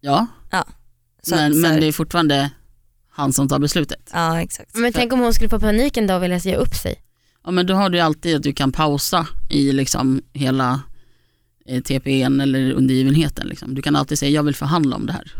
Ja, 0.00 0.26
så 1.22 1.34
men, 1.36 1.52
så 1.54 1.60
men 1.60 1.80
det 1.80 1.86
är 1.86 1.92
fortfarande 1.92 2.50
han 3.10 3.32
som 3.32 3.48
tar 3.48 3.58
beslutet. 3.58 4.10
Ja, 4.12 4.40
exakt. 4.40 4.74
Men 4.74 4.92
tänk 4.92 5.12
om 5.12 5.20
hon 5.20 5.34
skulle 5.34 5.50
få 5.50 5.60
paniken 5.60 6.06
då 6.06 6.14
och 6.14 6.22
vilja 6.22 6.40
säga 6.40 6.56
upp 6.56 6.74
sig. 6.74 6.94
Ja, 7.44 7.50
men 7.50 7.66
då 7.66 7.74
har 7.74 7.90
du 7.90 8.00
alltid 8.00 8.36
att 8.36 8.42
du 8.42 8.52
kan 8.52 8.72
pausa 8.72 9.26
i 9.50 9.72
liksom 9.72 10.22
hela 10.32 10.80
TPN 11.84 12.40
eller 12.40 12.72
undergivenheten. 12.72 13.46
Liksom. 13.48 13.74
Du 13.74 13.82
kan 13.82 13.96
alltid 13.96 14.18
säga 14.18 14.30
jag 14.30 14.42
vill 14.42 14.54
förhandla 14.54 14.96
om 14.96 15.06
det 15.06 15.12
här. 15.12 15.32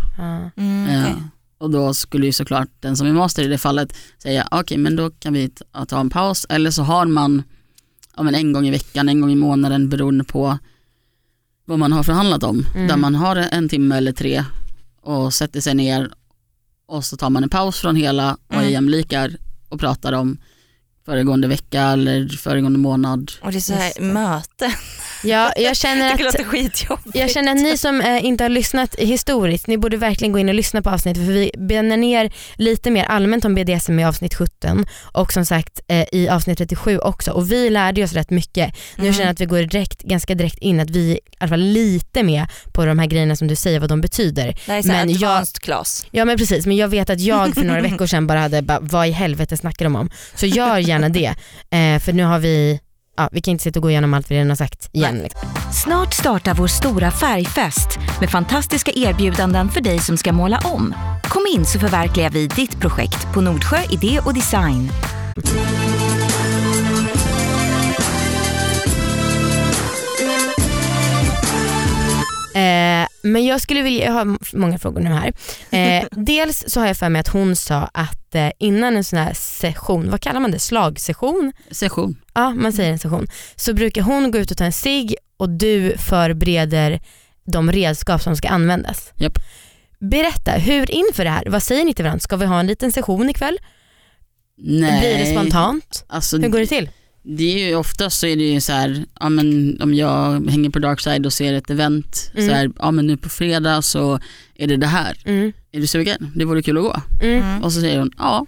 Mm, 0.57 0.88
Eh, 0.88 1.02
okej. 1.02 1.23
Och 1.59 1.71
då 1.71 1.95
skulle 1.95 2.26
ju 2.26 2.33
såklart 2.33 2.69
den 2.81 2.97
som 2.97 3.07
är 3.07 3.12
master 3.12 3.43
i 3.43 3.47
det 3.47 3.59
fallet 3.59 3.97
säga 4.19 4.49
okej 4.50 4.78
men 4.78 4.97
då 4.97 5.11
kan 5.11 5.33
vi 5.33 5.49
ta, 5.49 5.85
ta 5.87 6.00
en 6.00 6.11
paus 6.11 6.47
eller 6.49 6.71
så 6.71 6.83
har 6.83 7.07
man 7.07 7.43
ja, 8.16 8.23
men 8.23 8.35
en 8.35 8.52
gång 8.52 8.66
i 8.66 8.71
veckan, 8.71 9.09
en 9.09 9.21
gång 9.21 9.31
i 9.33 9.35
månaden 9.35 9.88
beroende 9.88 10.25
på 10.25 10.59
vad 11.64 11.78
man 11.78 11.93
har 11.93 12.02
förhandlat 12.02 12.43
om. 12.43 12.66
Mm. 12.75 12.88
Där 12.88 12.97
man 12.97 13.14
har 13.14 13.37
en 13.37 13.69
timme 13.69 13.97
eller 13.97 14.12
tre 14.12 14.45
och 15.00 15.35
sätter 15.35 15.61
sig 15.61 15.75
ner 15.75 16.11
och 16.87 17.04
så 17.04 17.16
tar 17.16 17.31
man 17.31 17.43
en 17.43 17.49
paus 17.50 17.78
från 17.78 17.97
hela 17.97 18.37
och 18.49 18.54
är 18.54 18.59
Mm. 18.59 18.73
jämlikar 18.73 19.37
och 19.69 19.81
pratar 19.81 20.12
om 20.12 20.38
föregående 21.04 21.49
vecka 21.49 21.83
eller 21.83 22.28
föregående 22.28 22.78
månad. 22.78 23.33
Och 23.43 23.50
det 23.52 23.59
är 23.59 23.61
så 23.61 23.73
här 23.73 23.85
Just 23.87 23.97
det. 23.99 24.04
möte. 24.04 24.75
Ja, 25.25 25.52
jag 25.57 25.76
känner 25.76 26.09
Det 26.09 26.14
att 26.14 26.21
låter 26.21 26.45
skitjobbigt. 26.45 27.16
Jag 27.16 27.31
känner 27.31 27.52
att 27.52 27.61
ni 27.62 27.76
som 27.78 28.00
eh, 28.00 28.25
inte 28.25 28.45
har 28.45 28.49
lyssnat 28.49 28.95
historiskt, 28.99 29.66
ni 29.66 29.78
borde 29.78 29.97
verkligen 29.97 30.33
gå 30.33 30.38
in 30.38 30.49
och 30.49 30.54
lyssna 30.54 30.83
på 30.83 30.90
avsnittet 30.90 31.25
för 31.26 31.33
vi 31.33 31.50
benär 31.59 31.97
ner 31.97 32.33
lite 32.54 32.90
mer 32.90 33.04
allmänt 33.04 33.45
om 33.45 33.54
BDSM 33.54 33.99
i 33.99 34.04
avsnitt 34.04 34.35
17 34.35 34.87
och 35.02 35.33
som 35.33 35.45
sagt 35.47 35.81
eh, 35.88 36.04
i 36.12 36.28
avsnitt 36.28 36.59
37 36.59 36.99
också 36.99 37.31
och 37.31 37.52
vi 37.52 37.71
lärde 37.71 38.04
oss 38.04 38.12
rätt 38.12 38.31
mycket. 38.31 38.75
Nu 38.97 39.02
Mm. 39.02 39.12
känner 39.14 39.26
jag 39.26 39.33
att 39.33 39.40
vi 39.40 39.45
går 39.47 39.62
direkt, 39.62 40.02
ganska 40.02 40.35
direkt 40.35 40.59
in 40.59 40.81
att 40.81 40.90
vi 40.90 41.11
är 41.11 41.14
i 41.16 41.21
alla 41.38 41.49
fall 41.49 41.61
lite 41.61 42.23
med 42.23 42.47
på 42.73 42.87
de 42.87 42.99
här 42.99 43.07
grejerna 43.07 43.37
som 43.37 43.49
du 43.49 43.57
säger 43.57 43.81
vad 43.81 43.88
de 43.88 44.00
betyder. 44.00 44.47
Det 44.66 44.73
här 44.73 44.78
är 44.78 44.83
så 44.83 44.88
Men 44.88 45.19
jag- 45.19 45.47
class. 45.62 46.07
Ja 46.11 46.25
men 46.25 46.38
precis, 46.38 46.66
men 46.66 46.76
jag 46.76 46.88
vet 46.88 47.11
att 47.11 47.21
jag 47.21 47.54
för 47.54 47.64
några 47.64 47.81
veckor 47.81 48.07
sedan 48.07 48.26
bara 48.26 48.38
hade, 48.40 48.62
bara, 48.62 48.78
vad 48.81 49.07
i 49.07 49.11
helvete 49.11 49.57
snackar 49.57 49.85
de 49.85 49.97
om? 49.97 50.11
Så 50.35 50.47
gör 50.47 50.78
gärna 50.78 51.09
det, 51.09 51.35
eh, 51.71 51.99
för 52.00 52.12
nu 52.12 52.23
har 52.25 52.38
vi, 52.38 52.81
ja, 53.16 53.28
vi 53.33 53.40
kan 53.40 53.52
inte 53.52 53.64
sitta 53.64 53.78
och 53.78 53.83
gå 53.83 53.90
igenom 53.90 54.14
allt 54.14 54.30
vi 54.30 54.35
redan 54.35 54.49
har 54.49 54.56
sagt 54.56 54.88
igen. 54.92 55.18
Liksom. 55.18 55.49
Snart 55.73 56.14
startar 56.14 56.54
vår 56.54 56.66
stora 56.66 57.11
färgfest 57.11 57.99
med 58.21 58.30
fantastiska 58.30 58.92
erbjudanden 58.94 59.68
för 59.68 59.80
dig 59.80 59.99
som 59.99 60.16
ska 60.16 60.33
måla 60.33 60.61
om. 60.64 60.94
Kom 61.23 61.47
in 61.54 61.64
så 61.64 61.78
förverkligar 61.78 62.30
vi 62.30 62.47
ditt 62.47 62.80
projekt 62.80 63.33
på 63.35 63.40
Nordsjö 63.40 63.78
Idé 63.90 64.21
och 64.25 64.35
Design. 64.35 64.90
Eh, 72.54 73.06
men 73.23 73.44
jag 73.44 73.61
skulle 73.61 73.82
vilja, 73.82 74.04
jag 74.04 74.12
har 74.12 74.56
många 74.56 74.78
frågor 74.78 75.00
nu 75.00 75.11
här. 75.11 75.32
Eh, 75.70 76.06
dels 76.11 76.64
så 76.66 76.80
har 76.80 76.87
jag 76.87 76.96
för 76.96 77.08
mig 77.08 77.20
att 77.20 77.28
hon 77.28 77.56
sa 77.56 77.90
att 77.94 78.34
eh, 78.34 78.50
innan 78.58 78.96
en 78.96 79.04
sån 79.04 79.18
här 79.18 79.34
session, 79.34 80.11
vad 80.11 80.20
kallar 80.20 80.40
man 80.40 80.50
det, 80.50 80.58
slagsession? 80.58 81.52
Session. 81.70 82.16
Ja 82.34 82.50
man 82.50 82.73
säger 82.73 82.92
en 82.92 82.99
session. 82.99 83.26
Så 83.56 83.75
brukar 83.75 84.02
hon 84.02 84.30
gå 84.30 84.38
ut 84.38 84.50
och 84.50 84.56
ta 84.56 84.64
en 84.64 84.73
cigg 84.73 85.16
och 85.37 85.50
du 85.50 85.99
förbereder 85.99 87.00
de 87.46 87.73
redskap 87.73 88.23
som 88.23 88.37
ska 88.37 88.49
användas. 88.49 89.12
Japp. 89.16 89.38
Berätta, 89.99 90.50
hur 90.52 90.90
inför 90.90 91.25
det 91.25 91.30
här, 91.30 91.44
vad 91.46 91.62
säger 91.62 91.84
ni 91.84 91.94
till 91.94 92.04
varandra? 92.04 92.20
Ska 92.20 92.37
vi 92.37 92.46
ha 92.46 92.61
en 92.61 92.66
liten 92.66 92.92
session 92.92 93.30
ikväll? 93.30 93.58
Nej. 94.58 95.00
Blir 95.00 95.18
det 95.18 95.40
spontant? 95.40 96.04
Alltså, 96.08 96.38
Hur 96.38 96.49
går 96.49 96.58
det 96.58 96.66
till? 96.66 96.90
Det 97.26 97.54
är 97.64 97.69
ju 97.69 97.75
oftast 97.76 98.19
så 98.19 98.26
är 98.26 98.37
det 98.37 98.43
ju 98.45 98.61
så 98.61 98.73
här, 98.73 99.04
ja, 99.21 99.28
men 99.28 99.78
om 99.83 99.95
jag 99.95 100.50
hänger 100.50 100.71
på 100.71 100.78
Darkside 100.78 101.26
och 101.26 101.33
ser 101.33 101.52
ett 101.54 101.71
event, 101.71 102.31
Mm. 102.35 102.49
så 102.49 102.54
här, 102.54 102.71
ja 102.78 102.90
men 102.90 103.07
nu 103.07 103.16
på 103.16 103.28
fredag 103.28 103.83
så 103.83 104.21
är 104.54 104.66
det 104.66 104.76
det 104.76 104.87
här. 104.87 105.16
Mm. 105.25 105.52
Är 105.73 105.81
du 105.81 105.87
sugen? 105.87 106.33
Det 106.37 106.45
vore 106.45 106.62
kul 106.62 106.76
att 106.78 106.83
gå. 106.83 106.97
Mm. 107.23 107.64
Och 107.64 107.73
så 107.73 107.81
säger 107.81 107.99
hon, 107.99 108.11
ja. 108.19 108.47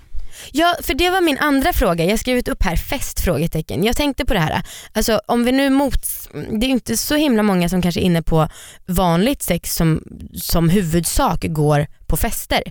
Ja, 0.53 0.75
för 0.83 0.95
det 0.95 1.11
var 1.11 1.21
min 1.21 1.39
andra 1.39 1.73
fråga. 1.73 2.05
Jag 2.05 2.11
har 2.13 2.17
skrivit 2.17 2.49
upp 2.49 2.63
här 2.63 2.77
fest? 2.77 3.21
Frågetecken. 3.21 3.85
Jag 3.85 3.97
tänkte 3.97 4.25
på 4.25 4.35
det 4.35 4.41
här. 4.41 4.63
Alltså, 4.93 5.21
om 5.27 5.45
vi 5.45 5.53
nu 5.53 5.71
mot, 5.71 6.03
det 6.33 6.67
är 6.67 6.71
inte 6.71 6.97
så 6.97 7.15
himla 7.15 7.43
många 7.43 7.69
som 7.69 7.83
kanske 7.83 8.01
är 8.01 8.05
inne 8.05 8.23
på 8.23 8.49
vanligt 8.87 9.43
sex 9.43 9.75
som, 9.75 10.03
som 10.35 10.69
huvudsak 10.69 11.45
går 11.49 11.87
på 12.07 12.17
fester. 12.17 12.63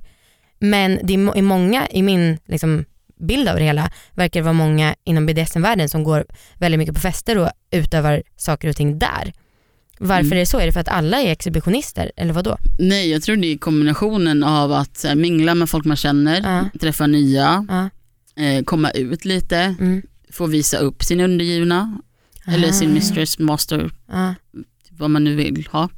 Men 0.60 1.00
det 1.04 1.14
är 1.14 1.42
många, 1.42 1.88
i 1.88 2.02
min 2.02 2.38
liksom, 2.48 2.86
bild 3.20 3.48
av 3.50 3.56
det 3.56 3.64
hela, 3.64 3.92
verkar 4.14 4.40
det 4.40 4.44
vara 4.44 4.54
många 4.54 4.96
inom 5.04 5.26
BDSM-världen 5.26 5.90
som 5.90 6.04
går 6.04 6.26
väldigt 6.58 6.78
mycket 6.80 6.96
på 6.96 7.02
fester 7.02 7.38
och 7.38 7.50
utövar 7.72 8.24
saker 8.38 8.70
och 8.70 8.76
ting 8.76 9.00
där. 9.00 9.34
Varför 10.00 10.22
Mm. 10.26 10.32
är 10.34 10.36
det 10.36 10.46
så? 10.46 10.60
Är 10.60 10.66
det 10.66 10.72
för 10.72 10.80
att 10.80 10.88
alla 10.88 11.22
är 11.22 11.32
exhibitionister 11.32 12.12
eller 12.18 12.34
vad 12.34 12.44
då? 12.44 12.58
Nej 12.80 13.10
jag 13.12 13.22
tror 13.24 13.36
det 13.36 13.48
är 13.48 13.58
kombinationen 13.58 14.44
av 14.44 14.72
att 14.72 15.04
här, 15.08 15.16
mingla 15.16 15.56
med 15.56 15.70
folk 15.70 15.86
man 15.86 15.98
känner, 15.98 16.42
Ja. 16.42 16.80
träffa 16.80 17.08
nya, 17.08 17.66
Ja. 17.70 17.90
eh, 18.44 18.64
komma 18.64 18.92
ut 18.92 19.26
lite, 19.26 19.58
Mm. 19.80 20.02
få 20.32 20.46
visa 20.46 20.78
upp 20.78 21.04
sin 21.04 21.20
undergivna 21.20 21.98
eller 22.48 22.72
sin 22.72 22.90
Ah. 22.90 22.94
mistress, 22.94 23.40
master, 23.40 23.92
vad 24.90 25.10
man 25.10 25.24
nu 25.24 25.36
vill 25.36 25.68
ha. 25.72 25.90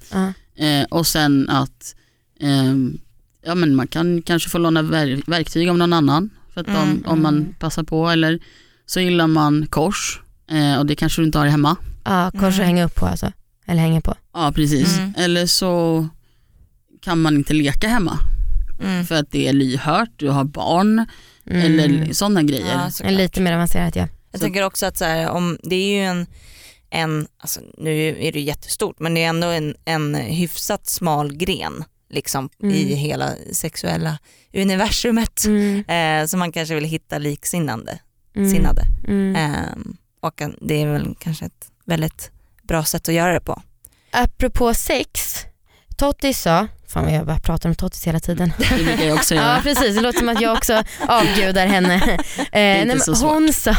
Eh, 0.57 0.83
och 0.89 1.07
sen 1.07 1.49
att 1.49 1.95
ehm, 2.39 2.97
ja, 3.45 3.55
men 3.55 3.75
man 3.75 3.87
kan 3.87 4.21
kanske 4.21 4.49
få 4.49 4.57
låna 4.57 4.81
ver- 4.81 5.23
verktyg 5.27 5.69
av 5.69 5.77
någon 5.77 5.93
annan 5.93 6.29
för 6.57 6.61
att 6.61 6.67
Mm, 6.67 6.81
om, 6.89 7.03
om 7.05 7.21
man 7.21 7.55
passar 7.59 7.83
på 7.83 8.09
eller 8.09 8.39
så 8.85 8.99
gillar 8.99 9.27
man 9.27 9.67
kors 9.69 10.21
eh, 10.51 10.79
och 10.79 10.85
det 10.85 10.95
kanske 10.95 11.21
du 11.21 11.25
inte 11.25 11.37
har 11.39 11.45
hemma. 11.45 11.75
Ja, 12.03 12.31
kors 12.31 12.43
att 12.43 12.53
Mm. 12.55 12.65
hänga 12.67 12.85
upp 12.85 12.95
på 12.95 13.05
alltså. 13.05 13.31
Eller 13.65 13.81
hänga 13.81 14.01
på. 14.01 14.15
Ja 14.33 14.51
precis. 14.55 14.97
Mm. 14.97 15.13
Eller 15.17 15.45
så 15.45 16.07
kan 17.01 17.21
man 17.21 17.35
inte 17.35 17.53
leka 17.53 17.87
hemma 17.87 18.19
Mm. 18.83 19.05
för 19.05 19.15
att 19.15 19.31
det 19.31 19.47
är 19.47 19.53
lyhört, 19.53 20.09
du 20.15 20.29
har 20.29 20.43
barn 20.43 21.05
Mm. 21.45 21.61
eller 21.65 22.13
sådana 22.13 22.43
grejer. 22.43 22.89
Ja, 23.03 23.09
lite 23.09 23.41
mer 23.41 23.53
avancerat 23.53 23.95
ja. 23.95 24.07
Jag 24.31 24.39
Så- 24.41 24.43
tänker 24.45 24.63
också 24.63 24.85
att 24.85 24.97
så 24.97 25.05
här, 25.05 25.29
om, 25.29 25.57
det 25.63 25.75
är 25.75 25.99
ju 25.99 26.03
en, 26.05 26.25
en 26.89 27.27
alltså, 27.39 27.59
nu 27.77 28.17
är 28.19 28.31
det 28.31 28.39
jättestort 28.39 28.99
men 28.99 29.13
det 29.13 29.23
är 29.23 29.29
ändå 29.29 29.47
en, 29.47 29.75
en 29.85 30.15
hyfsat 30.15 30.87
smal 30.87 31.33
gren 31.33 31.83
liksom, 32.09 32.49
Mm. 32.63 32.75
i 32.75 32.93
hela 32.95 33.33
sexuella 33.51 34.17
universumet. 34.53 35.45
Mm. 35.45 35.83
Eh, 35.87 36.25
så 36.27 36.37
man 36.37 36.51
kanske 36.51 36.75
vill 36.75 36.83
hitta 36.85 37.17
liksinnande. 37.17 37.99
Mm. 38.35 38.49
Sinnade. 38.51 38.81
Mm. 39.07 39.35
Ehm, 39.35 39.97
och 40.21 40.41
det 40.61 40.81
är 40.81 40.87
väl 40.87 41.15
kanske 41.19 41.45
ett 41.45 41.67
väldigt 41.85 42.31
bra 42.63 42.83
sätt 42.83 43.09
att 43.09 43.15
göra 43.15 43.33
det 43.33 43.39
på. 43.41 43.61
Apropå 44.11 44.73
sex, 44.73 45.37
Totti 45.97 46.33
sa, 46.33 46.67
fan 46.87 47.03
vad 47.03 47.13
jag 47.13 47.25
bara 47.25 47.39
pratar 47.39 47.69
om 47.69 47.75
Tottis 47.75 48.07
hela 48.07 48.19
tiden. 48.19 48.53
Det 48.57 48.83
brukar 48.83 49.05
jag 49.05 49.17
också 49.17 49.35
Ja 49.35 49.41
göra. 49.41 49.61
precis, 49.61 49.95
det 49.95 50.01
låter 50.01 50.19
som 50.19 50.29
att 50.29 50.41
jag 50.41 50.57
också 50.57 50.83
avgudar 51.07 51.67
henne. 51.67 52.17
Eh, 52.51 52.97
hon 53.21 53.53
sa 53.53 53.71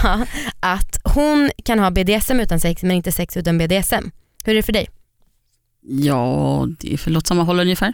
att 0.61 1.01
hon 1.05 1.51
kan 1.65 1.79
ha 1.79 1.91
BDSM 1.91 2.41
utan 2.41 2.61
sex 2.61 2.83
men 2.83 2.91
inte 2.97 3.13
sex 3.13 3.37
utan 3.37 3.59
BDSM. 3.59 4.11
Hur 4.45 4.53
är 4.53 4.57
det 4.57 4.63
för 4.63 4.73
dig? 4.73 4.89
Ja, 5.83 6.67
det 6.81 6.93
är 6.93 6.97
för 6.97 7.17
åt 7.17 7.27
samma 7.27 7.43
håll 7.43 7.61
ungefär. 7.61 7.93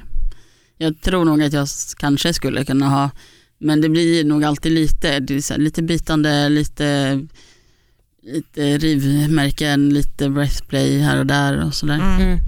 Jag 0.77 1.01
tror 1.01 1.25
nog 1.25 1.43
att 1.43 1.53
jag 1.53 1.69
kanske 1.97 2.35
skulle 2.35 2.65
kunna 2.65 2.89
ha, 2.89 3.11
men 3.59 3.81
det 3.81 3.89
blir 3.89 4.25
nog 4.25 4.45
alltid 4.45 4.73
lite, 4.73 5.21
det 5.21 5.35
är 5.35 5.41
så 5.41 5.55
här, 5.55 5.61
lite 5.61 5.83
bitande, 5.83 6.49
lite, 6.49 7.21
lite 8.23 8.79
rivmärken, 8.79 9.89
lite 9.89 10.31
breathplay 10.31 10.99
här 10.99 11.19
och 11.19 11.27
där 11.27 11.65
och 11.65 11.75
sådär. 11.75 11.95
Mm. 11.95 12.21
Mm. 12.21 12.39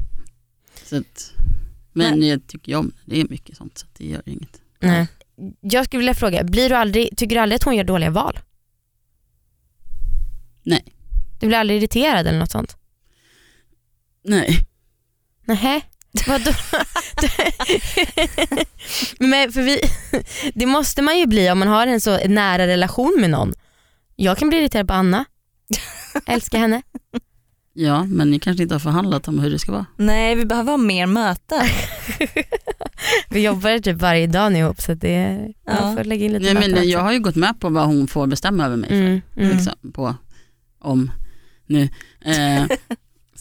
Så 0.85 0.97
att, 0.97 1.33
men 1.93 2.23
jag 2.23 2.47
tycker 2.47 2.73
ju 2.73 2.79
om 2.79 2.93
det, 3.05 3.15
det 3.15 3.21
är 3.21 3.27
mycket 3.31 3.57
sånt 3.57 3.79
så 3.79 3.87
att 3.87 3.95
det 3.95 4.07
gör 4.07 4.23
inget. 4.27 4.61
Nej. 4.81 5.07
Jag 5.61 5.85
skulle 5.85 5.99
vilja 5.99 6.15
fråga, 6.15 6.45
blir 6.45 6.69
du 6.69 6.75
aldrig, 6.75 7.17
tycker 7.17 7.37
du 7.37 7.41
aldrig 7.41 7.57
att 7.57 7.63
hon 7.63 7.77
gör 7.77 7.85
dåliga 7.85 8.11
val? 8.11 8.39
Nej. 10.63 10.85
Du 11.41 11.47
blir 11.47 11.59
aldrig 11.59 11.79
irriterad 11.79 12.27
eller 12.27 12.39
något 12.39 12.51
sånt? 12.51 12.77
Nej, 14.25 14.67
Nähä? 15.47 15.81
Vadå? 16.27 16.51
Men 19.19 19.53
för 19.53 19.63
vi, 19.63 19.81
det 20.55 20.67
måste 20.67 21.03
man 21.03 21.19
ju 21.19 21.27
bli 21.27 21.51
om 21.51 21.59
man 21.59 21.69
har 21.69 21.87
en 21.87 22.01
så 22.01 22.19
nära 22.29 22.67
relation 22.67 23.17
med 23.21 23.31
någon. 23.31 23.53
Jag 24.17 24.39
kan 24.39 24.49
bli 24.49 24.59
irriterad 24.59 24.89
på 24.89 24.95
Anna. 24.95 25.25
Älskar 26.27 26.59
henne. 26.59 26.83
ja 27.73 28.05
men 28.05 28.31
ni 28.31 28.39
kanske 28.39 28.63
inte 28.63 28.75
har 28.75 28.81
förhandlat 28.81 29.29
om 29.29 29.39
hur 29.39 29.51
det 29.51 29.59
ska 29.59 29.73
vara. 29.73 29.87
Nej 29.97 30.35
vi 30.35 30.45
behöver 30.47 30.71
ha 30.71 30.77
mer 30.79 31.07
möten. 31.07 31.67
Vi 33.31 33.41
jobbar 33.45 33.79
typ 33.79 33.97
varje 33.97 34.27
dag 34.27 34.53
nu 34.53 34.59
ihop 34.59 34.81
så 34.81 34.95
det, 34.95 35.49
Ja. 35.65 35.73
jag 35.81 35.95
får 35.97 36.05
lägga 36.05 36.25
in 36.25 36.33
lite 36.33 36.55
Nej, 36.55 36.71
men 36.71 36.89
jag 36.89 37.01
har 37.01 37.13
ju 37.13 37.19
gått 37.21 37.37
med 37.37 37.61
på 37.61 37.69
vad 37.69 37.87
hon 37.87 38.09
får 38.09 38.27
bestämma 38.27 38.67
över 38.67 38.77
mig. 38.77 38.89
för. 38.89 38.97
mm, 38.97 39.21
mm. 39.37 39.57
liksom, 39.57 39.93
på, 39.93 40.15
om 40.81 41.11
nu. 41.67 41.89
Eh, 42.25 42.65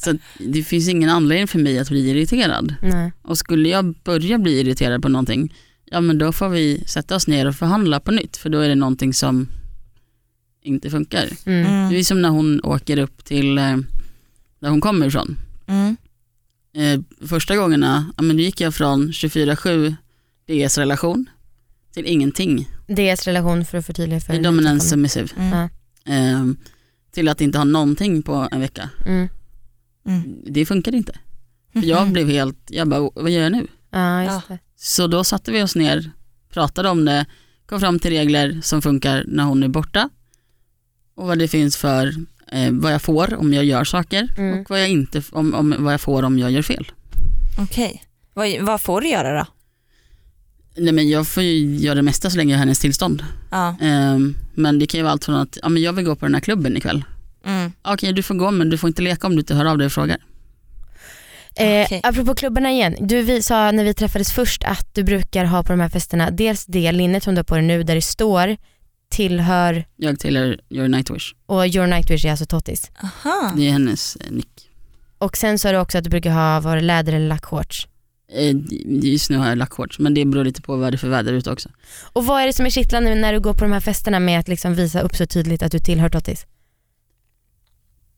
så 0.05 0.17
det 0.39 0.63
finns 0.63 0.89
ingen 0.89 1.09
anledning 1.09 1.47
för 1.47 1.59
mig 1.59 1.79
att 1.79 1.89
bli 1.89 2.09
irriterad. 2.09 2.75
Nej. 2.81 3.11
Och 3.21 3.37
skulle 3.37 3.69
jag 3.69 3.95
börja 4.03 4.37
bli 4.37 4.59
irriterad 4.59 5.01
på 5.01 5.09
någonting, 5.09 5.53
ja 5.85 6.01
men 6.01 6.17
då 6.17 6.31
får 6.31 6.49
vi 6.49 6.83
sätta 6.87 7.15
oss 7.15 7.27
ner 7.27 7.47
och 7.47 7.55
förhandla 7.55 7.99
på 7.99 8.11
nytt 8.11 8.37
för 8.37 8.49
då 8.49 8.59
är 8.59 8.69
det 8.69 8.75
någonting 8.75 9.13
som 9.13 9.47
inte 10.61 10.89
funkar. 10.89 11.29
Mm. 11.45 11.65
Mm. 11.65 11.89
Det 11.89 11.99
är 11.99 12.03
som 12.03 12.21
när 12.21 12.29
hon 12.29 12.61
åker 12.63 12.97
upp 12.97 13.25
till 13.25 13.57
eh, 13.57 13.77
där 14.59 14.69
hon 14.69 14.81
kommer 14.81 15.07
ifrån. 15.07 15.37
Mm. 15.67 15.97
Eh, 16.75 17.27
första 17.27 17.55
gångerna, 17.55 18.11
ja 18.17 18.23
men 18.23 18.37
då 18.37 18.43
gick 18.43 18.61
jag 18.61 18.73
från 18.75 19.11
24-7 19.11 19.95
DS 20.47 20.77
relation 20.77 21.29
till 21.93 22.05
ingenting, 22.05 22.69
Deras 22.87 23.25
relation 23.27 23.65
för 23.65 23.77
att 23.77 23.85
förtydliga 23.85 24.19
för 24.19 24.41
dominance 24.41 24.89
submissive, 24.89 25.27
Mm. 25.37 25.69
Eh, 26.05 26.55
till 27.11 27.27
att 27.27 27.41
inte 27.41 27.57
ha 27.57 27.65
någonting 27.65 28.21
på 28.21 28.47
en 28.51 28.59
vecka. 28.59 28.89
Mm. 30.07 30.23
Det 30.45 30.65
funkar 30.65 30.95
inte. 30.95 31.13
För 31.73 31.83
jag 31.83 32.11
blev 32.11 32.27
helt, 32.29 32.57
jag 32.69 32.87
bara, 32.87 33.09
vad 33.15 33.29
gör 33.31 33.41
jag 33.43 33.51
nu? 33.51 33.67
Ja, 33.91 34.23
just 34.23 34.47
det. 34.47 34.59
Så 34.75 35.07
då 35.07 35.23
satte 35.23 35.51
vi 35.51 35.63
oss 35.63 35.75
ner, 35.75 36.11
pratade 36.49 36.89
om 36.89 37.05
det, 37.05 37.25
kom 37.65 37.79
fram 37.79 37.99
till 37.99 38.11
regler 38.11 38.59
som 38.63 38.81
funkar 38.81 39.23
när 39.27 39.43
hon 39.43 39.63
är 39.63 39.67
borta 39.67 40.09
och 41.15 41.27
vad 41.27 41.39
det 41.39 41.47
finns 41.47 41.77
för, 41.77 42.07
eh, 42.51 42.71
vad 42.71 42.93
jag 42.93 43.01
får 43.01 43.33
om 43.35 43.53
jag 43.53 43.65
gör 43.65 43.83
saker 43.83 44.29
Mm. 44.37 44.59
och 44.59 44.69
vad 44.69 44.81
jag, 44.81 44.89
inte, 44.89 45.23
om, 45.31 45.53
om, 45.53 45.75
vad 45.79 45.93
jag 45.93 46.01
får 46.01 46.23
om 46.23 46.39
jag 46.39 46.51
gör 46.51 46.61
fel. 46.61 46.91
Okej. 47.59 48.03
Vad, 48.33 48.47
vad 48.61 48.81
får 48.81 49.01
du 49.01 49.07
göra 49.09 49.39
då? 49.39 49.45
Nej, 50.77 50.93
men 50.93 51.09
jag 51.09 51.27
får 51.27 51.43
ju 51.43 51.75
göra 51.75 51.95
det 51.95 52.01
mesta 52.01 52.29
så 52.29 52.37
länge 52.37 52.51
jag 52.53 52.57
har 52.57 52.65
hennes 52.65 52.79
tillstånd. 52.79 53.23
Ja. 53.51 53.75
Ehm, 53.81 54.35
men 54.53 54.79
det 54.79 54.87
kan 54.87 54.97
ju 54.97 55.03
vara 55.03 55.11
allt 55.11 55.25
från 55.25 55.35
att 55.35 55.57
ja, 55.63 55.69
men 55.69 55.83
jag 55.83 55.93
vill 55.93 56.05
gå 56.05 56.15
på 56.15 56.25
den 56.25 56.33
här 56.33 56.41
klubben 56.41 56.77
ikväll. 56.77 57.03
Mm. 57.45 57.71
Okej 57.81 58.13
du 58.13 58.23
får 58.23 58.35
gå 58.35 58.51
men 58.51 58.69
du 58.69 58.77
får 58.77 58.87
inte 58.87 59.01
leka 59.01 59.27
om 59.27 59.33
du 59.35 59.39
inte 59.39 59.55
hör 59.55 59.65
av 59.65 59.77
dig 59.77 59.85
och 59.85 59.91
frågar. 59.91 60.17
Eh, 61.55 61.85
Okej. 61.85 62.01
Apropå 62.03 62.35
klubbarna 62.35 62.71
igen, 62.71 62.95
du 62.99 63.21
vi 63.21 63.41
sa 63.43 63.71
när 63.71 63.83
vi 63.83 63.93
träffades 63.93 64.31
först 64.31 64.63
att 64.63 64.95
du 64.95 65.03
brukar 65.03 65.45
ha 65.45 65.63
på 65.63 65.73
de 65.73 65.79
här 65.79 65.89
festerna 65.89 66.31
dels 66.31 66.65
det 66.65 66.91
linnet 66.91 67.23
som 67.23 67.35
du 67.35 67.39
har 67.39 67.43
på 67.43 67.55
dig 67.55 67.63
nu 67.63 67.83
där 67.83 67.95
det 67.95 68.01
står 68.01 68.57
tillhör 69.09 69.85
Jag 69.95 70.19
tillhör 70.19 70.59
Your 70.69 70.87
Nightwish. 70.87 71.33
och 71.45 71.67
your 71.67 71.87
nightwish 71.87 72.25
är 72.25 72.31
alltså 72.31 72.45
Tottis. 72.45 72.91
Aha. 73.03 73.51
Det 73.57 73.67
är 73.67 73.71
hennes 73.71 74.15
eh, 74.15 74.31
nick. 74.31 74.69
Och 75.17 75.37
sen 75.37 75.59
sa 75.59 75.71
du 75.71 75.77
också 75.77 75.97
att 75.97 76.03
du 76.03 76.09
brukar 76.09 76.31
ha 76.31 76.59
var 76.59 76.81
läder 76.81 77.13
eller 77.13 77.27
lackshorts. 77.27 77.87
Eh, 78.33 78.55
just 79.03 79.29
nu 79.29 79.37
har 79.37 79.47
jag 79.49 79.57
lackshorts 79.57 79.99
men 79.99 80.13
det 80.13 80.25
beror 80.25 80.43
lite 80.45 80.61
på 80.61 80.75
vad 80.77 80.93
det 80.93 80.95
är 80.95 80.97
för 80.97 81.09
väder 81.09 81.33
ute 81.33 81.51
också. 81.51 81.69
Och 82.13 82.25
vad 82.25 82.41
är 82.41 82.47
det 82.47 82.53
som 82.53 82.65
är 82.65 82.69
kittlande 82.69 83.15
när 83.15 83.33
du 83.33 83.39
går 83.39 83.53
på 83.53 83.59
de 83.63 83.71
här 83.71 83.79
festerna 83.79 84.19
med 84.19 84.39
att 84.39 84.47
liksom 84.47 84.75
visa 84.75 85.01
upp 85.01 85.15
så 85.15 85.25
tydligt 85.25 85.63
att 85.63 85.71
du 85.71 85.79
tillhör 85.79 86.09
Tottis? 86.09 86.45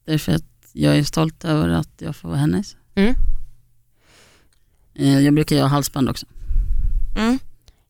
Därför 0.08 0.32
att 0.32 0.44
jag 0.74 0.98
är 0.98 1.04
stolt 1.04 1.46
över 1.46 1.70
att 1.70 1.90
jag 1.98 2.16
får 2.16 2.30
vara 2.30 2.40
hennes. 2.40 2.76
Mm. 2.96 3.16
Eh, 4.96 5.20
jag 5.20 5.34
brukar 5.34 5.56
göra 5.56 5.68
halsband 5.68 6.10
också. 6.10 6.26
Mm. 7.18 7.40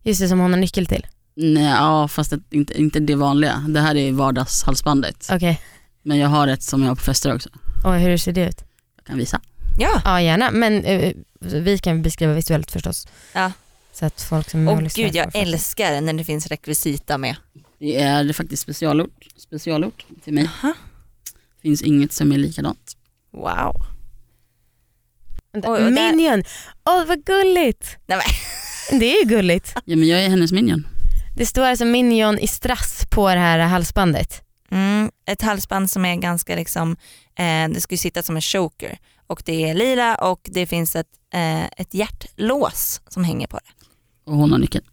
Just 0.04 0.20
det 0.22 0.28
som 0.28 0.40
hon 0.40 0.52
har 0.52 0.60
nyckel 0.60 0.86
till. 0.86 1.08
Nej, 1.36 1.64
ja 1.64 2.08
fast 2.08 2.32
det, 2.32 2.40
inte, 2.50 2.82
inte 2.82 3.00
det 3.00 3.16
vanliga. 3.16 3.66
Det 3.70 3.80
här 3.82 3.96
är 3.96 4.12
vardagshalsbandet. 4.12 5.28
Okej, 5.32 5.62
Men 6.02 6.18
jag 6.18 6.28
har 6.30 6.48
ett 6.48 6.64
som 6.64 6.82
jag 6.82 6.90
har 6.90 6.96
på 6.96 7.02
fester 7.02 7.36
också. 7.36 7.50
och 7.84 7.94
hur 7.96 8.18
ser 8.18 8.32
det 8.32 8.48
ut? 8.50 8.64
Jag 8.96 9.06
kan 9.06 9.18
visa. 9.18 9.42
Ja. 9.80 10.02
Ja 10.06 10.22
gärna, 10.22 10.52
men 10.52 10.84
eh, 10.84 11.14
vi 11.40 11.78
kan 11.78 12.02
beskriva 12.02 12.34
visuellt 12.34 12.72
förstås. 12.72 13.08
Ja. 13.34 13.52
Så 13.94 14.06
att 14.06 14.22
folk 14.22 14.50
som 14.50 14.68
Och 14.68 14.82
lyssnar 14.82 15.04
gud 15.04 15.16
jag 15.16 15.36
älskar 15.36 16.02
när 16.02 16.14
det 16.14 16.24
finns 16.24 16.48
rekvisita 16.48 17.18
med. 17.18 17.36
Det 17.80 18.02
är 18.02 18.34
faktiskt 18.34 18.64
specialort, 18.64 19.28
specialort 19.38 20.06
till 20.24 20.34
mig. 20.34 20.50
Aha. 20.64 20.74
Finns 21.68 21.82
inget 21.82 22.14
som 22.14 22.32
är 22.32 22.38
likadant. 22.38 22.98
Wow. 23.32 23.76
Oj, 25.54 25.92
Minion, 25.92 26.44
åh 26.86 27.06
vad 27.08 27.26
gulligt. 27.26 27.98
Nej, 28.06 28.22
Det 29.00 29.06
är 29.16 29.24
ju 29.24 29.30
gulligt. 29.30 29.74
Ja 29.86 29.96
men 29.96 30.08
jag 30.08 30.24
är 30.24 30.30
hennes 30.30 30.52
minion. 30.52 30.88
Det 31.38 31.46
står 31.46 31.64
alltså 31.66 31.86
Minion 31.86 32.40
i 32.40 32.48
strass 32.48 33.06
på 33.12 33.28
det 33.30 33.40
här 33.40 33.60
halsbandet. 33.60 34.42
Mm, 34.72 35.12
ett 35.26 35.42
halsband 35.42 35.90
som 35.92 36.06
är 36.06 36.16
ganska 36.16 36.56
liksom, 36.56 36.92
eh, 37.36 37.70
det 37.74 37.82
ska 37.82 37.94
ju 37.94 37.98
sitta 37.98 38.24
som 38.24 38.36
en 38.36 38.42
choker 38.42 39.00
och 39.28 39.42
det 39.46 39.70
är 39.70 39.74
lila 39.74 40.16
och 40.16 40.50
det 40.52 40.68
finns 40.68 40.96
ett, 40.96 41.08
eh, 41.34 41.66
ett 41.66 41.94
hjärtlås 41.94 43.02
som 43.08 43.24
hänger 43.24 43.48
på 43.48 43.58
det. 43.58 43.86
Och 44.32 44.38
hon 44.38 44.52
har 44.52 44.60
nyckeln. 44.60 44.86